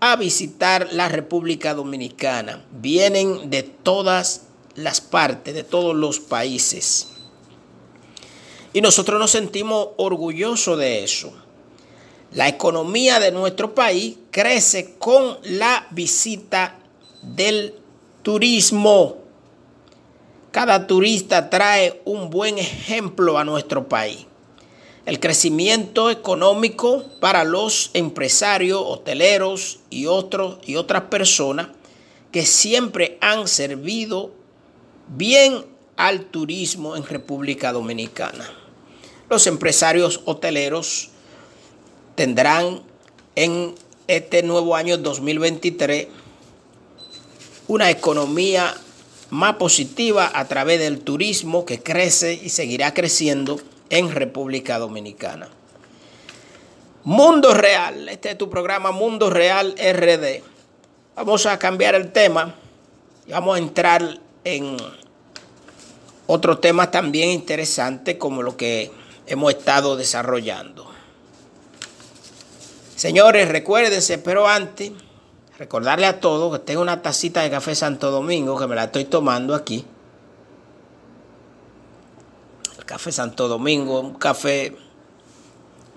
a 0.00 0.16
visitar 0.16 0.88
la 0.92 1.08
República 1.08 1.72
Dominicana. 1.72 2.66
Vienen 2.72 3.48
de 3.48 3.62
todas 3.62 4.46
las 4.74 5.00
partes, 5.00 5.54
de 5.54 5.62
todos 5.62 5.94
los 5.94 6.18
países. 6.18 7.10
Y 8.72 8.80
nosotros 8.80 9.20
nos 9.20 9.30
sentimos 9.30 9.90
orgullosos 9.98 10.76
de 10.80 11.04
eso. 11.04 11.32
La 12.32 12.48
economía 12.48 13.20
de 13.20 13.30
nuestro 13.30 13.72
país 13.72 14.16
crece 14.32 14.96
con 14.98 15.38
la 15.44 15.86
visita 15.92 16.80
del 17.22 17.76
turismo. 18.24 19.21
Cada 20.52 20.86
turista 20.86 21.48
trae 21.48 22.02
un 22.04 22.28
buen 22.28 22.58
ejemplo 22.58 23.38
a 23.38 23.44
nuestro 23.44 23.88
país. 23.88 24.26
El 25.06 25.18
crecimiento 25.18 26.10
económico 26.10 27.06
para 27.20 27.42
los 27.42 27.90
empresarios, 27.94 28.80
hoteleros 28.84 29.80
y, 29.88 30.06
otros, 30.06 30.58
y 30.64 30.76
otras 30.76 31.04
personas 31.04 31.68
que 32.30 32.44
siempre 32.44 33.16
han 33.22 33.48
servido 33.48 34.30
bien 35.08 35.64
al 35.96 36.26
turismo 36.26 36.96
en 36.96 37.04
República 37.04 37.72
Dominicana. 37.72 38.48
Los 39.30 39.46
empresarios 39.46 40.20
hoteleros 40.26 41.08
tendrán 42.14 42.82
en 43.36 43.74
este 44.06 44.42
nuevo 44.42 44.76
año 44.76 44.98
2023 44.98 46.08
una 47.68 47.90
economía 47.90 48.74
más 49.32 49.56
positiva 49.56 50.30
a 50.34 50.46
través 50.46 50.78
del 50.78 51.00
turismo 51.00 51.64
que 51.64 51.82
crece 51.82 52.34
y 52.34 52.50
seguirá 52.50 52.92
creciendo 52.92 53.58
en 53.88 54.10
República 54.10 54.78
Dominicana. 54.78 55.48
Mundo 57.04 57.54
Real, 57.54 58.10
este 58.10 58.32
es 58.32 58.38
tu 58.38 58.50
programa 58.50 58.90
Mundo 58.90 59.30
Real 59.30 59.74
RD. 59.74 60.42
Vamos 61.16 61.46
a 61.46 61.58
cambiar 61.58 61.94
el 61.94 62.12
tema 62.12 62.54
y 63.26 63.32
vamos 63.32 63.56
a 63.56 63.58
entrar 63.58 64.18
en 64.44 64.76
otro 66.26 66.58
tema 66.58 66.90
también 66.90 67.30
interesante 67.30 68.18
como 68.18 68.42
lo 68.42 68.58
que 68.58 68.90
hemos 69.26 69.54
estado 69.54 69.96
desarrollando. 69.96 70.90
Señores, 72.96 73.48
recuérdense, 73.48 74.18
pero 74.18 74.46
antes, 74.46 74.92
recordarle 75.58 76.06
a 76.06 76.20
todos 76.20 76.52
que 76.52 76.64
tengo 76.64 76.82
una 76.82 77.02
tacita 77.02 77.42
de 77.42 77.50
café 77.50 77.74
Santo 77.74 78.10
Domingo 78.10 78.58
que 78.58 78.66
me 78.66 78.74
la 78.74 78.84
estoy 78.84 79.04
tomando 79.04 79.54
aquí. 79.54 79.84
El 82.78 82.84
café 82.84 83.12
Santo 83.12 83.48
Domingo, 83.48 84.00
un 84.00 84.14
café 84.14 84.76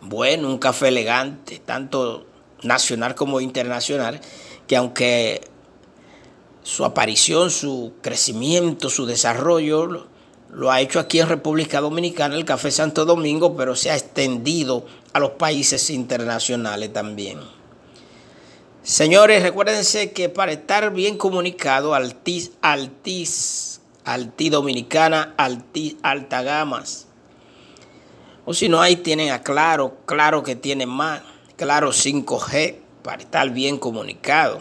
bueno, 0.02 0.50
un 0.50 0.60
café 0.60 0.90
elegante, 0.90 1.60
tanto 1.66 2.26
nacional 2.64 3.16
como 3.16 3.42
internacional, 3.42 4.22
que 4.68 4.76
aunque 4.76 5.42
su 6.64 6.86
aparición, 6.86 7.52
su 7.52 7.94
crecimiento, 8.02 8.90
su 8.90 9.06
desarrollo 9.06 10.08
lo 10.52 10.72
ha 10.72 10.82
hecho 10.82 11.00
aquí 11.00 11.20
en 11.20 11.30
República 11.30 11.82
Dominicana, 11.82 12.36
el 12.36 12.46
Café 12.46 12.72
Santo 12.72 13.06
Domingo, 13.06 13.56
pero 13.56 13.76
se 13.76 13.92
ha 13.92 13.96
extendido 13.96 14.86
a 15.14 15.20
los 15.20 15.32
países 15.32 15.90
internacionales 15.90 16.94
también. 16.94 17.40
Señores, 18.86 19.42
recuérdense 19.42 20.12
que 20.12 20.30
para 20.30 20.51
estar 20.51 20.94
bien 20.94 21.18
comunicado, 21.18 21.96
Altis, 21.96 22.51
Altis, 22.62 23.82
Alti 24.04 24.50
Dominicana, 24.50 25.34
Alti, 25.38 25.98
Altagamas. 26.04 27.08
O 28.46 28.54
si 28.54 28.70
no, 28.70 28.80
ahí 28.80 28.98
tienen 28.98 29.32
a 29.32 29.42
Claro, 29.42 29.98
Claro 30.06 30.44
que 30.44 30.56
tiene 30.56 30.86
más, 30.86 31.24
Claro 31.56 31.92
5G, 31.92 32.75
para 33.01 33.24
estar 33.24 33.50
bien 33.50 33.80
comunicado. 33.80 34.60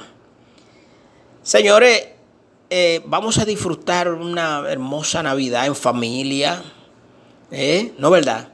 Señores, 1.42 2.08
eh, 2.70 3.02
vamos 3.04 3.36
a 3.36 3.44
disfrutar 3.44 4.08
una 4.08 4.64
hermosa 4.70 5.22
Navidad 5.22 5.66
en 5.66 5.76
familia, 5.76 6.62
¿eh? 7.50 7.92
¿No 7.98 8.08
verdad? 8.08 8.48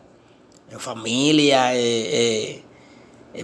En 0.68 0.80
familia, 0.80 1.76
eh, 1.76 2.64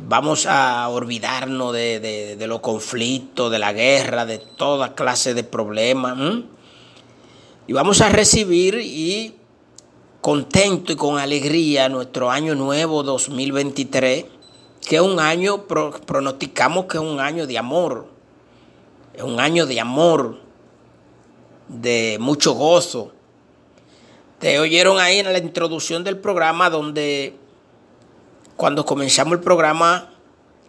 vamos 0.02 0.46
a 0.46 0.88
olvidarnos 0.88 1.72
de, 1.72 2.44
los 2.48 2.60
conflictos, 2.60 3.50
de 3.50 3.58
la 3.58 3.72
guerra, 3.72 4.26
de 4.26 4.38
toda 4.38 4.94
clase 4.94 5.34
de 5.34 5.44
problemas. 5.44 6.18
Y 7.66 7.72
vamos 7.72 8.00
a 8.00 8.08
recibir 8.08 8.80
y 8.80 9.36
contento 10.20 10.92
y 10.92 10.96
con 10.96 11.18
alegría 11.18 11.88
nuestro 11.88 12.30
año 12.30 12.54
nuevo 12.54 13.02
2023, 13.02 14.24
que 14.86 14.96
es 14.96 15.02
un 15.02 15.20
año, 15.20 15.66
pronosticamos 15.66 16.86
que 16.86 16.96
es 16.96 17.02
un 17.02 17.20
año 17.20 17.46
de 17.46 17.58
amor, 17.58 18.08
es 19.14 19.22
un 19.22 19.38
año 19.38 19.66
de 19.66 19.80
amor, 19.80 20.40
de 21.68 22.18
mucho 22.20 22.54
gozo. 22.54 23.12
Te 24.40 24.58
oyeron 24.58 24.98
ahí 24.98 25.18
en 25.18 25.32
la 25.32 25.38
introducción 25.38 26.04
del 26.04 26.18
programa 26.18 26.70
donde 26.70 27.34
cuando 28.56 28.84
comenzamos 28.84 29.34
el 29.34 29.40
programa 29.40 30.12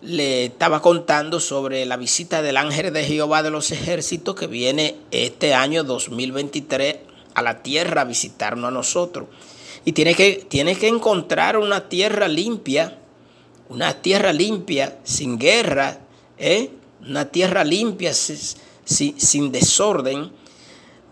le 0.02 0.46
estaba 0.46 0.82
contando 0.82 1.40
sobre 1.40 1.86
la 1.86 1.98
visita 1.98 2.42
del 2.42 2.58
ángel 2.58 2.94
de 2.94 3.04
Jehová 3.04 3.44
de 3.44 3.50
los 3.50 3.72
ejércitos 3.72 4.36
que 4.36 4.48
viene 4.48 4.96
este 5.12 5.54
año 5.54 5.84
2023 5.84 6.98
a 7.34 7.42
la 7.42 7.64
tierra 7.64 8.02
a 8.02 8.06
visitarnos 8.06 8.68
a 8.68 8.72
nosotros. 8.72 9.28
Y 9.86 9.94
tiene 9.94 10.14
que, 10.14 10.46
tiene 10.48 10.76
que 10.76 10.88
encontrar 10.88 11.58
una 11.58 11.90
tierra 11.90 12.28
limpia, 12.28 13.00
una 13.70 14.02
tierra 14.02 14.34
limpia, 14.34 15.00
sin 15.04 15.40
guerra, 15.40 16.00
¿eh? 16.38 16.72
una 17.08 17.26
tierra 17.26 17.64
limpia, 17.64 18.14
sin, 18.14 19.20
sin 19.20 19.52
desorden 19.52 20.32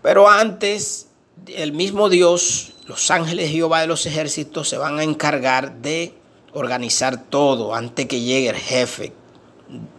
pero 0.06 0.28
antes, 0.28 1.08
el 1.48 1.72
mismo 1.72 2.08
Dios, 2.08 2.74
los 2.86 3.10
ángeles 3.10 3.46
de 3.46 3.52
Jehová 3.54 3.80
de 3.80 3.88
los 3.88 4.06
ejércitos, 4.06 4.68
se 4.68 4.78
van 4.78 5.00
a 5.00 5.02
encargar 5.02 5.82
de 5.82 6.14
organizar 6.56 7.24
todo 7.24 7.74
antes 7.74 8.06
que 8.06 8.20
llegue 8.20 8.50
el 8.50 8.56
jefe, 8.56 9.12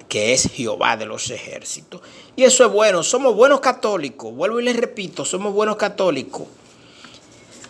que 0.09 0.33
es 0.33 0.49
Jehová 0.51 0.97
de 0.97 1.05
los 1.05 1.29
ejércitos. 1.29 2.01
Y 2.35 2.43
eso 2.43 2.65
es 2.65 2.71
bueno, 2.71 3.03
somos 3.03 3.35
buenos 3.35 3.59
católicos, 3.59 4.33
vuelvo 4.33 4.59
y 4.59 4.63
les 4.63 4.75
repito, 4.75 5.25
somos 5.25 5.53
buenos 5.53 5.75
católicos. 5.75 6.47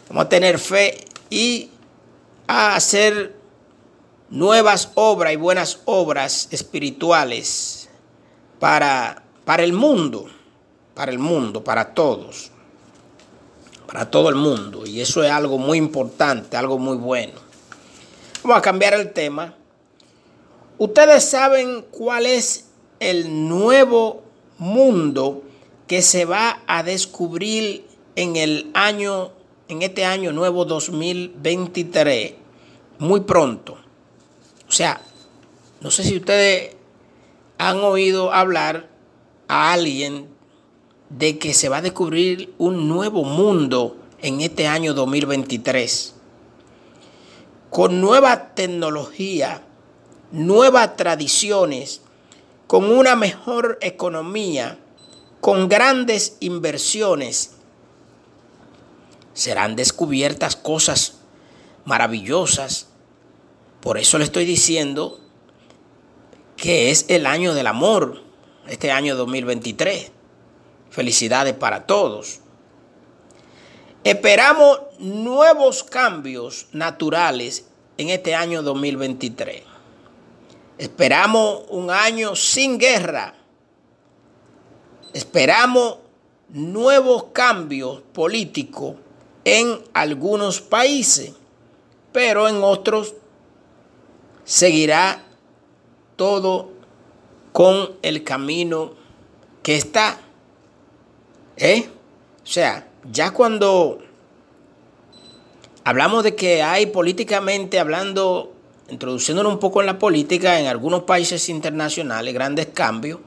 Vamos 0.10 0.26
a 0.26 0.30
tener 0.30 0.60
fe 0.60 1.06
y 1.30 1.69
a 2.47 2.76
hacer 2.76 3.36
nuevas 4.30 4.91
obras 4.95 5.34
y 5.34 5.36
buenas 5.36 5.80
obras 5.86 6.47
espirituales 6.52 7.89
para, 8.60 9.23
para 9.45 9.63
el 9.63 9.73
mundo 9.73 10.28
para 10.97 11.12
el 11.12 11.19
mundo, 11.19 11.63
para 11.63 11.93
todos, 11.93 12.50
para 13.86 14.10
todo 14.10 14.30
el 14.30 14.36
mundo. 14.36 14.88
Y 14.88 15.00
eso 15.00 15.23
es 15.23 15.30
algo 15.30 15.60
muy 15.60 15.78
importante, 15.78 16.58
algo 16.58 16.80
muy 16.80 16.97
bueno. 16.97 17.46
Vamos 18.47 18.60
a 18.60 18.62
cambiar 18.62 18.93
el 18.93 19.12
tema. 19.12 19.55
Ustedes 20.77 21.25
saben 21.25 21.86
cuál 21.91 22.25
es 22.25 22.69
el 23.01 23.49
nuevo 23.49 24.23
mundo 24.57 25.43
que 25.86 26.01
se 26.01 26.23
va 26.23 26.62
a 26.65 26.81
descubrir 26.81 27.86
en 28.15 28.38
el 28.38 28.71
año, 28.73 29.33
en 29.67 29.81
este 29.81 30.05
año 30.05 30.31
nuevo 30.31 30.63
2023, 30.63 32.36
muy 32.99 33.19
pronto. 33.19 33.79
O 34.65 34.71
sea, 34.71 35.01
no 35.81 35.91
sé 35.91 36.05
si 36.05 36.15
ustedes 36.15 36.73
han 37.57 37.81
oído 37.81 38.31
hablar 38.31 38.88
a 39.49 39.73
alguien 39.73 40.29
de 41.10 41.38
que 41.38 41.53
se 41.53 41.67
va 41.67 41.79
a 41.79 41.81
descubrir 41.81 42.53
un 42.60 42.88
nuevo 42.88 43.25
mundo 43.25 43.97
en 44.21 44.39
este 44.39 44.67
año 44.67 44.93
2023, 44.93 46.15
con 47.69 48.01
nueva 48.01 48.53
tecnología, 48.56 49.62
nuevas 50.32 50.95
tradiciones, 50.95 52.01
con 52.67 52.91
una 52.91 53.15
mejor 53.15 53.77
economía, 53.82 54.77
con 55.41 55.69
grandes 55.69 56.38
inversiones. 56.39 57.51
Serán 59.34 59.75
descubiertas 59.75 60.56
cosas 60.56 61.19
maravillosas. 61.86 62.88
Por 63.82 63.97
eso 63.97 64.17
le 64.17 64.25
estoy 64.25 64.45
diciendo 64.45 65.19
que 66.58 66.91
es 66.91 67.06
el 67.08 67.25
año 67.25 67.53
del 67.53 67.67
amor, 67.67 68.23
este 68.67 68.91
año 68.91 69.15
2023. 69.15 70.12
Felicidades 70.89 71.53
para 71.53 71.86
todos. 71.86 72.39
Esperamos 74.08 74.80
nuevos 75.00 75.84
cambios 75.84 76.67
naturales 76.72 77.65
en 77.98 78.10
este 78.10 78.36
año 78.36 78.63
2023. 78.63 79.63
Esperamos 80.78 81.63
un 81.67 81.91
año 81.91 82.34
sin 82.34 82.78
guerra. 82.78 83.34
Esperamos 85.12 85.98
nuevos 86.48 87.26
cambios 87.34 88.00
políticos 88.13 88.96
en 89.43 89.84
algunos 89.93 90.62
países, 90.62 91.34
pero 92.13 92.48
en 92.48 92.63
otros 92.63 93.13
seguirá 94.46 95.22
todo 96.15 96.72
con 97.52 97.91
el 98.02 98.24
camino 98.24 98.93
que 99.62 99.76
está. 99.76 100.17
¿Eh? 101.58 101.89
O 102.41 102.46
sea, 102.46 102.87
ya 103.12 103.31
cuando 103.31 103.99
hablamos 105.83 106.23
de 106.23 106.36
que 106.36 106.62
hay 106.62 106.88
políticamente, 106.88 107.79
hablando, 107.79 108.53
introduciéndonos 108.89 109.53
un 109.53 109.60
poco 109.60 109.81
en 109.81 109.88
la 109.88 109.99
política, 109.99 110.60
en 110.60 110.67
algunos 110.67 111.03
países 111.03 111.49
internacionales, 111.49 112.33
grandes 112.33 112.67
cambios, 112.67 113.19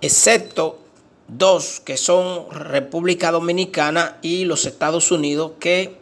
excepto 0.00 0.78
dos 1.28 1.80
que 1.80 1.96
son 1.96 2.50
República 2.50 3.30
Dominicana 3.30 4.18
y 4.22 4.44
los 4.44 4.66
Estados 4.66 5.12
Unidos, 5.12 5.52
que 5.60 5.96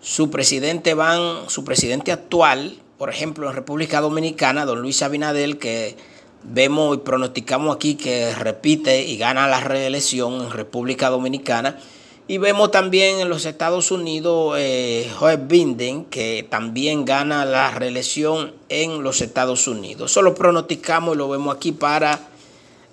su 0.00 0.30
presidente 0.30 0.94
van, 0.94 1.48
su 1.48 1.64
presidente 1.64 2.12
actual, 2.12 2.78
por 2.96 3.10
ejemplo, 3.10 3.48
en 3.48 3.56
República 3.56 4.00
Dominicana, 4.00 4.66
don 4.66 4.80
Luis 4.80 5.02
Abinadel, 5.02 5.58
que 5.58 5.96
vemos 6.42 6.96
y 6.96 7.00
pronosticamos 7.00 7.74
aquí 7.74 7.94
que 7.94 8.34
repite 8.34 9.02
y 9.02 9.16
gana 9.16 9.46
la 9.46 9.60
reelección 9.60 10.42
en 10.42 10.50
República 10.50 11.10
Dominicana 11.10 11.78
Y 12.28 12.38
vemos 12.38 12.70
también 12.70 13.18
en 13.18 13.28
los 13.28 13.44
Estados 13.44 13.90
Unidos 13.90 14.54
eh, 14.56 15.10
Joe 15.18 15.36
Biden, 15.36 16.04
que 16.04 16.46
también 16.48 17.04
gana 17.04 17.44
la 17.44 17.72
reelección 17.72 18.54
en 18.68 19.02
los 19.02 19.20
Estados 19.20 19.66
Unidos. 19.66 20.12
Eso 20.12 20.22
lo 20.22 20.36
pronosticamos 20.36 21.16
y 21.16 21.18
lo 21.18 21.28
vemos 21.28 21.56
aquí 21.56 21.72
para 21.72 22.20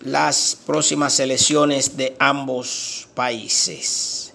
las 0.01 0.57
próximas 0.65 1.19
elecciones 1.19 1.97
de 1.97 2.15
ambos 2.17 3.09
países. 3.13 4.33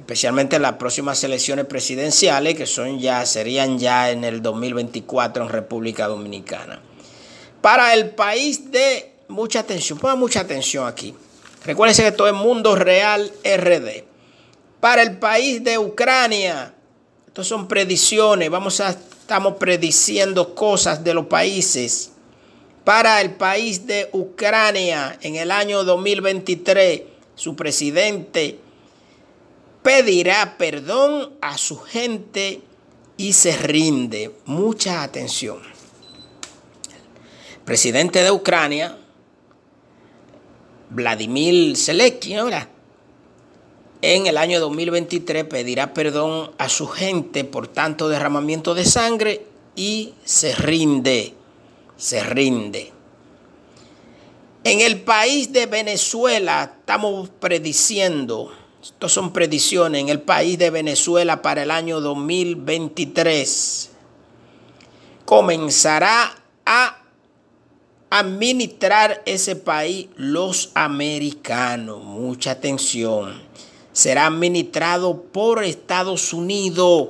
Especialmente 0.00 0.58
las 0.58 0.72
próximas 0.72 1.22
elecciones 1.22 1.66
presidenciales, 1.66 2.56
que 2.56 2.66
son 2.66 2.98
ya, 2.98 3.24
serían 3.24 3.78
ya 3.78 4.10
en 4.10 4.24
el 4.24 4.42
2024 4.42 5.44
en 5.44 5.48
República 5.50 6.08
Dominicana. 6.08 6.80
Para 7.62 7.94
el 7.94 8.10
país 8.10 8.70
de 8.70 9.14
mucha 9.28 9.60
atención, 9.60 9.98
pongan 9.98 10.18
mucha 10.18 10.40
atención 10.40 10.86
aquí. 10.86 11.14
Recuérdense 11.64 12.02
que 12.02 12.12
todo 12.12 12.28
es 12.28 12.34
Mundo 12.34 12.74
Real 12.74 13.32
RD 13.42 14.12
para 14.82 15.02
el 15.02 15.16
país 15.16 15.62
de 15.62 15.78
Ucrania. 15.78 16.74
Estas 17.28 17.46
son 17.46 17.68
predicciones, 17.68 18.50
vamos 18.50 18.80
a 18.80 18.90
estamos 18.90 19.54
prediciendo 19.54 20.56
cosas 20.56 21.04
de 21.04 21.14
los 21.14 21.26
países. 21.26 22.10
Para 22.82 23.20
el 23.20 23.30
país 23.36 23.86
de 23.86 24.10
Ucrania 24.12 25.16
en 25.22 25.36
el 25.36 25.52
año 25.52 25.84
2023, 25.84 27.02
su 27.36 27.54
presidente 27.54 28.58
pedirá 29.84 30.58
perdón 30.58 31.30
a 31.40 31.56
su 31.56 31.78
gente 31.78 32.60
y 33.16 33.34
se 33.34 33.56
rinde. 33.56 34.32
Mucha 34.46 35.04
atención. 35.04 35.71
Presidente 37.64 38.22
de 38.22 38.30
Ucrania, 38.30 38.98
Vladimir 40.90 41.76
Zelensky, 41.76 42.34
¿verdad? 42.34 42.68
en 44.02 44.26
el 44.26 44.36
año 44.36 44.60
2023 44.60 45.44
pedirá 45.44 45.94
perdón 45.94 46.50
a 46.58 46.68
su 46.68 46.88
gente 46.88 47.44
por 47.44 47.68
tanto 47.68 48.08
derramamiento 48.08 48.74
de 48.74 48.84
sangre 48.84 49.46
y 49.76 50.14
se 50.24 50.56
rinde, 50.56 51.34
se 51.96 52.22
rinde. 52.24 52.90
En 54.64 54.80
el 54.80 55.00
país 55.02 55.52
de 55.52 55.66
Venezuela 55.66 56.74
estamos 56.80 57.30
prediciendo, 57.30 58.52
estos 58.82 59.12
son 59.12 59.32
predicciones, 59.32 60.00
en 60.00 60.08
el 60.08 60.20
país 60.20 60.58
de 60.58 60.70
Venezuela 60.70 61.40
para 61.40 61.62
el 61.62 61.70
año 61.70 62.00
2023 62.00 63.90
comenzará 65.24 66.34
a 66.66 67.01
administrar 68.12 69.22
ese 69.24 69.56
país 69.56 70.08
los 70.16 70.70
americanos. 70.74 72.04
Mucha 72.04 72.50
atención 72.50 73.40
será 73.92 74.26
administrado 74.26 75.22
por 75.22 75.64
Estados 75.64 76.34
Unidos. 76.34 77.08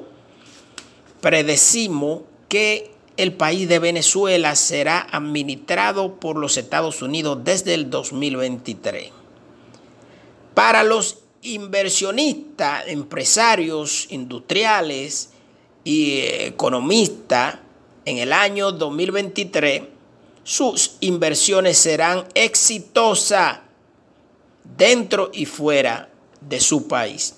Predecimos 1.20 2.20
que 2.48 2.92
el 3.16 3.32
país 3.32 3.68
de 3.68 3.80
Venezuela 3.80 4.54
será 4.54 5.04
administrado 5.10 6.20
por 6.20 6.36
los 6.36 6.56
Estados 6.56 7.02
Unidos 7.02 7.40
desde 7.42 7.74
el 7.74 7.90
2023. 7.90 9.10
Para 10.54 10.84
los 10.84 11.18
inversionistas, 11.42 12.84
empresarios, 12.86 14.06
industriales 14.10 15.30
y 15.82 16.20
economistas, 16.20 17.58
en 18.04 18.18
el 18.18 18.32
año 18.32 18.70
2023, 18.70 19.82
sus 20.44 20.96
inversiones 21.00 21.78
serán 21.78 22.24
exitosas 22.34 23.60
dentro 24.76 25.30
y 25.32 25.46
fuera 25.46 26.08
de 26.40 26.60
su 26.60 26.88
país. 26.88 27.34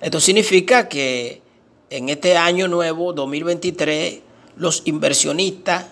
Esto 0.00 0.20
significa 0.20 0.88
que 0.88 1.42
en 1.90 2.08
este 2.08 2.36
año 2.36 2.68
nuevo, 2.68 3.12
2023, 3.12 4.20
los 4.56 4.82
inversionistas, 4.84 5.86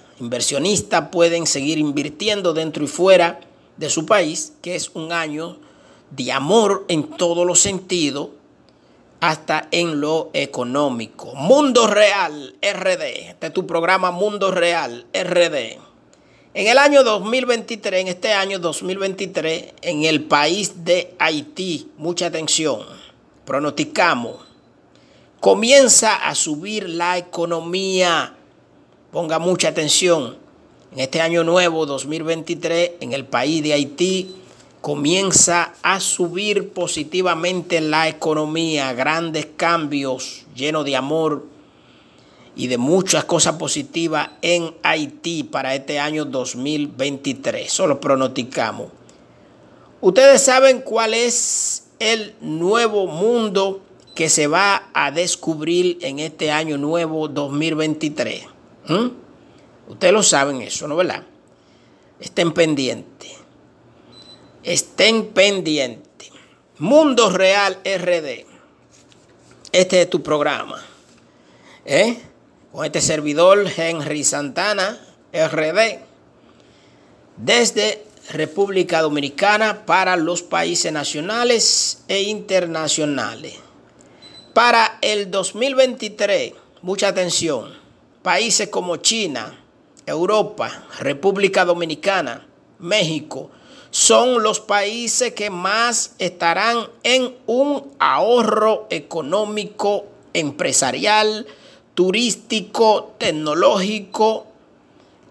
pueden 1.10 1.46
seguir 1.46 1.78
invirtiendo 1.78 2.52
dentro 2.52 2.84
y 2.84 2.88
fuera 2.88 3.40
de 3.76 3.88
su 3.88 4.06
país, 4.06 4.52
que 4.62 4.74
es 4.74 4.90
un 4.94 5.12
año 5.12 5.58
de 6.10 6.32
amor 6.32 6.84
en 6.88 7.04
todos 7.04 7.46
los 7.46 7.60
sentidos, 7.60 8.28
hasta 9.22 9.68
en 9.70 10.00
lo 10.00 10.30
económico. 10.32 11.32
Mundo 11.36 11.86
Real 11.86 12.56
RD, 12.60 13.02
este 13.28 13.46
es 13.46 13.52
tu 13.52 13.68
programa 13.68 14.10
Mundo 14.10 14.50
Real 14.50 15.06
RD. 15.14 15.78
En 16.54 16.66
el 16.66 16.76
año 16.76 17.04
2023, 17.04 18.00
en 18.00 18.08
este 18.08 18.32
año 18.32 18.58
2023, 18.58 19.74
en 19.80 20.04
el 20.04 20.24
país 20.24 20.84
de 20.84 21.14
Haití, 21.20 21.92
mucha 21.98 22.26
atención, 22.26 22.80
pronosticamos, 23.44 24.38
comienza 25.38 26.16
a 26.16 26.34
subir 26.34 26.88
la 26.88 27.16
economía. 27.16 28.34
Ponga 29.12 29.38
mucha 29.38 29.68
atención. 29.68 30.36
En 30.90 30.98
este 30.98 31.20
año 31.20 31.44
nuevo 31.44 31.86
2023, 31.86 32.94
en 32.98 33.12
el 33.12 33.24
país 33.24 33.62
de 33.62 33.72
Haití, 33.72 34.41
comienza 34.82 35.72
a 35.82 36.00
subir 36.00 36.70
positivamente 36.70 37.80
la 37.80 38.08
economía, 38.08 38.92
grandes 38.92 39.46
cambios, 39.56 40.44
llenos 40.54 40.84
de 40.84 40.96
amor, 40.96 41.46
y 42.54 42.66
de 42.66 42.78
muchas 42.78 43.24
cosas 43.24 43.56
positivas 43.56 44.30
en 44.42 44.74
Haití 44.82 45.42
para 45.42 45.74
este 45.74 45.98
año 45.98 46.24
2023. 46.24 47.72
Solo 47.72 48.00
pronosticamos. 48.00 48.88
Ustedes 50.00 50.42
saben 50.42 50.82
cuál 50.82 51.14
es 51.14 51.84
el 51.98 52.34
nuevo 52.40 53.06
mundo 53.06 53.82
que 54.14 54.28
se 54.28 54.48
va 54.48 54.90
a 54.92 55.10
descubrir 55.10 55.98
en 56.02 56.18
este 56.18 56.50
año 56.50 56.76
nuevo 56.76 57.28
2023. 57.28 58.44
¿Mm? 58.88 59.06
Ustedes 59.88 60.12
lo 60.12 60.22
saben 60.22 60.60
eso, 60.60 60.86
¿no 60.86 60.96
verdad? 60.96 61.22
Estén 62.20 62.52
pendientes. 62.52 63.41
Estén 64.62 65.28
pendientes. 65.28 66.30
Mundo 66.78 67.30
Real 67.30 67.78
RD. 67.84 68.46
Este 69.72 70.02
es 70.02 70.10
tu 70.10 70.22
programa. 70.22 70.82
¿Eh? 71.84 72.16
con 72.72 72.86
este 72.86 73.02
servidor 73.02 73.66
Henry 73.76 74.24
Santana, 74.24 74.98
RD, 75.32 75.98
desde 77.36 78.04
República 78.30 79.02
Dominicana 79.02 79.84
para 79.84 80.16
los 80.16 80.42
países 80.42 80.90
nacionales 80.90 82.02
e 82.08 82.22
internacionales. 82.22 83.54
Para 84.54 84.98
el 85.02 85.30
2023, 85.30 86.54
mucha 86.80 87.08
atención, 87.08 87.74
países 88.22 88.68
como 88.68 88.96
China, 88.96 89.58
Europa, 90.06 90.86
República 90.98 91.64
Dominicana, 91.64 92.46
México, 92.78 93.50
son 93.92 94.42
los 94.42 94.58
países 94.58 95.34
que 95.34 95.50
más 95.50 96.14
estarán 96.18 96.88
en 97.02 97.36
un 97.46 97.92
ahorro 97.98 98.86
económico 98.88 100.06
empresarial, 100.32 101.46
turístico, 101.92 103.12
tecnológico, 103.18 104.46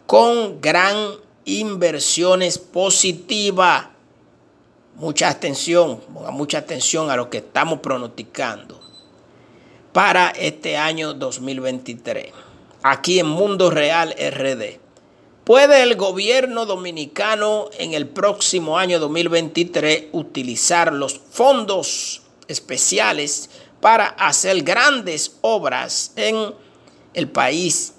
con 0.06 0.62
gran 0.62 0.95
inversiones 1.43 2.60
positivas. 2.60 3.88
Mucha 4.93 5.30
atención, 5.30 6.00
mucha 6.32 6.60
atención 6.60 7.10
a 7.10 7.15
lo 7.15 7.32
que 7.32 7.39
estamos 7.39 7.80
pronosticando 7.80 8.80
para 9.91 10.30
este 10.30 10.78
año 10.78 11.15
2023. 11.15 12.28
Aquí 12.84 13.17
en 13.17 13.28
Mundo 13.28 13.71
Real 13.71 14.13
RD. 14.15 14.90
¿Puede 15.43 15.82
el 15.84 15.95
gobierno 15.95 16.65
dominicano 16.65 17.69
en 17.77 17.93
el 17.93 18.08
próximo 18.08 18.77
año 18.77 18.99
2023 18.99 20.06
utilizar 20.12 20.93
los 20.93 21.19
fondos 21.32 22.21
especiales 22.47 23.49
para 23.80 24.08
hacer 24.08 24.62
grandes 24.62 25.38
obras 25.41 26.13
en 26.15 26.54
el 27.13 27.30
país 27.30 27.93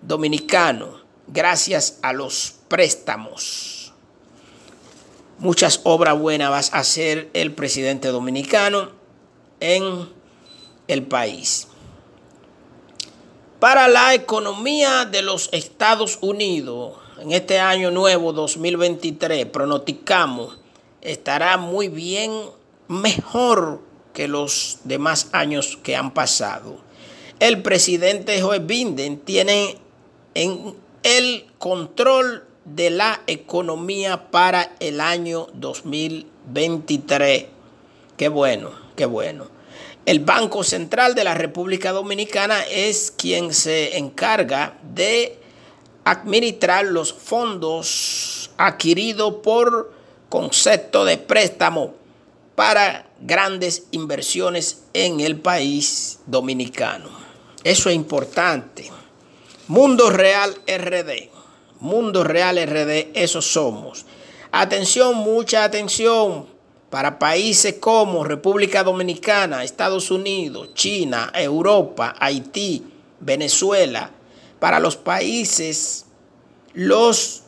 dominicano 0.00 1.06
gracias 1.26 1.98
a 2.02 2.12
los 2.12 2.54
préstamos. 2.68 3.92
Muchas 5.38 5.80
obras 5.84 6.18
buenas 6.18 6.50
va 6.50 6.56
a 6.56 6.80
hacer 6.80 7.28
el 7.34 7.52
presidente 7.52 8.08
dominicano 8.08 8.90
en 9.60 10.08
el 10.88 11.02
país. 11.02 11.68
Para 13.66 13.88
la 13.88 14.14
economía 14.14 15.06
de 15.06 15.22
los 15.22 15.48
Estados 15.50 16.18
Unidos, 16.20 16.94
en 17.20 17.32
este 17.32 17.58
año 17.58 17.90
nuevo 17.90 18.32
2023, 18.32 19.46
pronosticamos, 19.46 20.56
estará 21.00 21.56
muy 21.56 21.88
bien, 21.88 22.30
mejor 22.86 23.80
que 24.12 24.28
los 24.28 24.78
demás 24.84 25.30
años 25.32 25.80
que 25.82 25.96
han 25.96 26.14
pasado. 26.14 26.76
El 27.40 27.60
presidente 27.62 28.40
Joe 28.40 28.60
Biden 28.60 29.18
tiene 29.18 29.78
en 30.34 30.76
el 31.02 31.46
control 31.58 32.44
de 32.64 32.90
la 32.90 33.22
economía 33.26 34.30
para 34.30 34.76
el 34.78 35.00
año 35.00 35.48
2023. 35.54 37.46
Qué 38.16 38.28
bueno, 38.28 38.70
qué 38.94 39.06
bueno. 39.06 39.55
El 40.06 40.20
Banco 40.20 40.62
Central 40.62 41.16
de 41.16 41.24
la 41.24 41.34
República 41.34 41.90
Dominicana 41.90 42.62
es 42.62 43.10
quien 43.10 43.52
se 43.52 43.98
encarga 43.98 44.78
de 44.94 45.36
administrar 46.04 46.84
los 46.84 47.12
fondos 47.12 48.52
adquiridos 48.56 49.34
por 49.42 49.92
concepto 50.28 51.04
de 51.04 51.18
préstamo 51.18 51.94
para 52.54 53.08
grandes 53.20 53.88
inversiones 53.90 54.84
en 54.92 55.18
el 55.18 55.40
país 55.40 56.20
dominicano. 56.26 57.10
Eso 57.64 57.90
es 57.90 57.96
importante. 57.96 58.88
Mundo 59.66 60.10
Real 60.10 60.54
RD. 60.68 61.30
Mundo 61.80 62.22
Real 62.22 62.64
RD, 62.64 63.10
eso 63.12 63.42
somos. 63.42 64.06
Atención, 64.52 65.16
mucha 65.16 65.64
atención 65.64 66.46
para 66.90 67.18
países 67.18 67.74
como 67.80 68.24
República 68.24 68.84
Dominicana, 68.84 69.64
Estados 69.64 70.10
Unidos, 70.10 70.74
China, 70.74 71.32
Europa, 71.34 72.14
Haití, 72.18 72.84
Venezuela. 73.20 74.12
Para 74.60 74.80
los 74.80 74.96
países, 74.96 76.06
los 76.72 77.42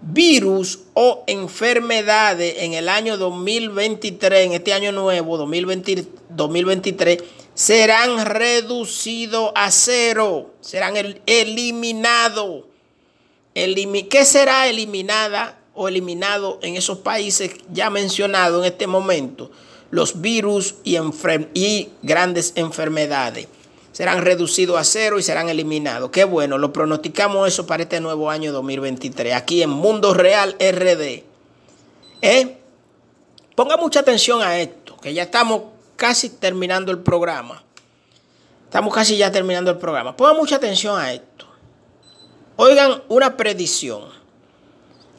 virus 0.00 0.80
o 0.94 1.24
enfermedades 1.26 2.56
en 2.58 2.74
el 2.74 2.88
año 2.88 3.18
2023, 3.18 4.46
en 4.46 4.52
este 4.52 4.72
año 4.72 4.92
nuevo, 4.92 5.36
2023, 5.36 7.18
serán 7.54 8.24
reducidos 8.24 9.52
a 9.54 9.70
cero, 9.70 10.54
serán 10.60 10.94
eliminados. 11.26 12.64
¿Qué 13.54 14.24
será 14.24 14.68
eliminada 14.68 15.57
o 15.78 15.88
eliminado 15.88 16.58
en 16.62 16.76
esos 16.76 16.98
países 16.98 17.52
ya 17.72 17.88
mencionados 17.88 18.64
en 18.64 18.72
este 18.72 18.86
momento? 18.86 19.50
Los 19.90 20.20
virus 20.20 20.74
y, 20.84 21.88
grandes 22.02 22.52
enfermedades 22.56 23.48
serán 23.92 24.22
reducidos 24.22 24.78
a 24.78 24.84
cero 24.84 25.18
y 25.18 25.22
serán 25.22 25.48
eliminados. 25.48 26.10
Qué 26.10 26.24
bueno, 26.24 26.58
lo 26.58 26.72
pronosticamos 26.72 27.48
eso 27.48 27.66
para 27.66 27.84
este 27.84 28.00
nuevo 28.00 28.30
año 28.30 28.52
2023, 28.52 29.34
aquí 29.34 29.62
en 29.62 29.70
Mundo 29.70 30.14
Real 30.14 30.56
RD. 30.60 31.22
¿Eh? 32.20 32.58
Ponga 33.54 33.76
mucha 33.76 34.00
atención 34.00 34.42
a 34.42 34.58
esto, 34.60 34.96
que 34.98 35.14
ya 35.14 35.24
estamos 35.24 35.62
casi 35.96 36.28
terminando 36.28 36.92
el 36.92 36.98
programa. 36.98 37.62
Estamos 38.64 38.94
casi 38.94 39.16
ya 39.16 39.32
terminando 39.32 39.70
el 39.70 39.78
programa. 39.78 40.14
Ponga 40.14 40.34
mucha 40.34 40.56
atención 40.56 41.00
a 41.00 41.12
esto. 41.12 41.46
Oigan 42.56 43.02
una 43.08 43.36
predicción, 43.36 44.04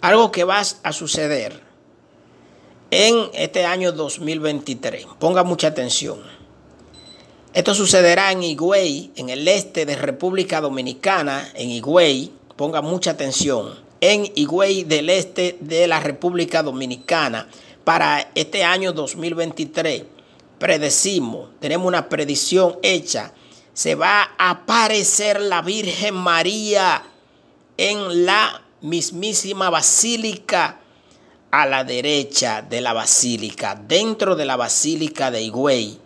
algo 0.02 0.32
que 0.32 0.44
va 0.44 0.60
a 0.60 0.94
suceder 0.94 1.62
en 2.92 3.30
este 3.34 3.66
año 3.66 3.92
2023. 3.92 5.06
Ponga 5.20 5.44
mucha 5.44 5.68
atención. 5.68 6.20
Esto 7.54 7.74
sucederá 7.74 8.32
en 8.32 8.44
Higüey, 8.44 9.12
en 9.16 9.30
el 9.30 9.48
este 9.48 9.86
de 9.86 9.96
República 9.96 10.62
Dominicana, 10.62 11.50
en 11.56 11.72
Higüey, 11.72 12.32
ponga 12.56 12.82
mucha 12.82 13.12
atención, 13.12 13.74
en 14.02 14.32
Higüey 14.36 14.84
del 14.84 15.10
este 15.10 15.58
de 15.60 15.88
la 15.88 16.00
República 16.00 16.62
Dominicana 16.62 17.50
para 17.84 18.30
este 18.36 18.64
año 18.64 18.94
2023. 18.94 20.04
Predecimos, 20.60 21.50
tenemos 21.60 21.88
una 21.88 22.08
predicción 22.08 22.78
hecha, 22.84 23.34
se 23.74 23.96
va 23.96 24.30
a 24.38 24.52
aparecer 24.52 25.42
la 25.42 25.62
Virgen 25.62 26.16
María 26.16 27.04
en 27.78 28.26
la 28.26 28.62
mismísima 28.82 29.70
basílica 29.70 30.80
a 31.52 31.66
la 31.66 31.84
derecha 31.84 32.62
de 32.62 32.82
la 32.82 32.94
basílica, 32.94 33.76
dentro 33.76 34.36
de 34.36 34.46
la 34.46 34.56
basílica 34.56 35.32
de 35.32 35.42
Higüey 35.42 36.00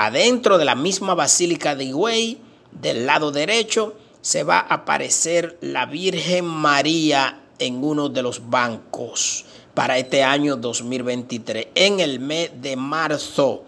adentro 0.00 0.56
de 0.56 0.64
la 0.64 0.74
misma 0.74 1.14
basílica 1.14 1.74
de 1.74 1.84
Higüey, 1.84 2.38
del 2.72 3.04
lado 3.04 3.32
derecho, 3.32 3.94
se 4.22 4.44
va 4.44 4.58
a 4.58 4.74
aparecer 4.76 5.58
la 5.60 5.84
Virgen 5.84 6.46
María 6.46 7.42
en 7.58 7.84
uno 7.84 8.08
de 8.08 8.22
los 8.22 8.48
bancos 8.48 9.44
para 9.74 9.98
este 9.98 10.22
año 10.22 10.56
2023, 10.56 11.68
en 11.74 12.00
el 12.00 12.18
mes 12.18 12.50
de 12.62 12.76
marzo, 12.76 13.64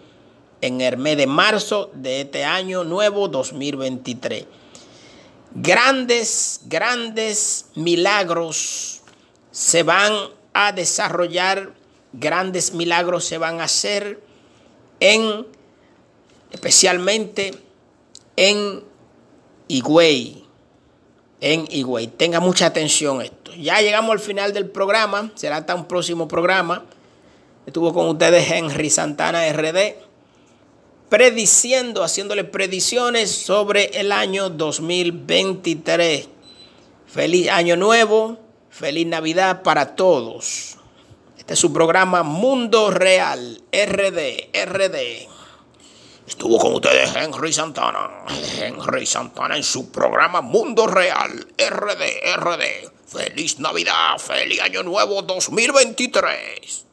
en 0.59 0.81
el 0.81 0.97
mes 0.97 1.17
de 1.17 1.27
marzo 1.27 1.91
de 1.93 2.21
este 2.21 2.45
año 2.45 2.83
nuevo 2.83 3.27
2023. 3.27 4.45
Grandes, 5.55 6.61
grandes 6.65 7.67
milagros 7.75 9.01
se 9.51 9.83
van 9.83 10.13
a 10.53 10.71
desarrollar, 10.71 11.73
grandes 12.11 12.73
milagros 12.73 13.25
se 13.25 13.37
van 13.37 13.61
a 13.61 13.65
hacer 13.65 14.19
en 14.99 15.45
especialmente 16.51 17.53
en 18.35 18.83
Higüey. 19.67 20.43
En 21.39 21.67
Higüey. 21.69 22.07
Tenga 22.07 22.39
mucha 22.39 22.65
atención 22.65 23.21
esto. 23.21 23.53
Ya 23.53 23.81
llegamos 23.81 24.11
al 24.11 24.19
final 24.19 24.53
del 24.53 24.69
programa. 24.69 25.31
Será 25.35 25.57
hasta 25.57 25.75
un 25.75 25.85
próximo 25.85 26.27
programa. 26.27 26.85
Estuvo 27.65 27.93
con 27.93 28.07
ustedes 28.07 28.49
Henry 28.49 28.89
Santana 28.89 29.51
RD. 29.51 30.12
Prediciendo, 31.13 32.03
haciéndole 32.03 32.43
predicciones 32.43 33.29
sobre 33.29 33.99
el 33.99 34.11
año 34.11 34.49
2023. 34.49 36.27
Feliz 37.05 37.49
año 37.49 37.75
nuevo. 37.75 38.39
Feliz 38.71 39.05
Navidad 39.05 39.61
para 39.61 39.95
todos. 39.95 40.77
Este 41.37 41.53
es 41.53 41.59
su 41.59 41.71
programa 41.71 42.23
Mundo 42.23 42.89
Real 42.89 43.61
RD. 43.71 44.49
RD. 44.65 44.97
Estuvo 46.25 46.57
con 46.57 46.73
ustedes 46.73 47.15
Henry 47.15 47.53
Santana. 47.53 48.25
Henry 48.59 49.05
Santana 49.05 49.55
en 49.55 49.63
su 49.63 49.91
programa 49.91 50.41
Mundo 50.41 50.87
Real, 50.87 51.29
RD, 51.29 52.37
RD. 52.37 52.91
Feliz 53.05 53.59
Navidad, 53.59 54.17
feliz 54.17 54.59
Año 54.61 54.81
Nuevo 54.81 55.21
2023. 55.21 56.92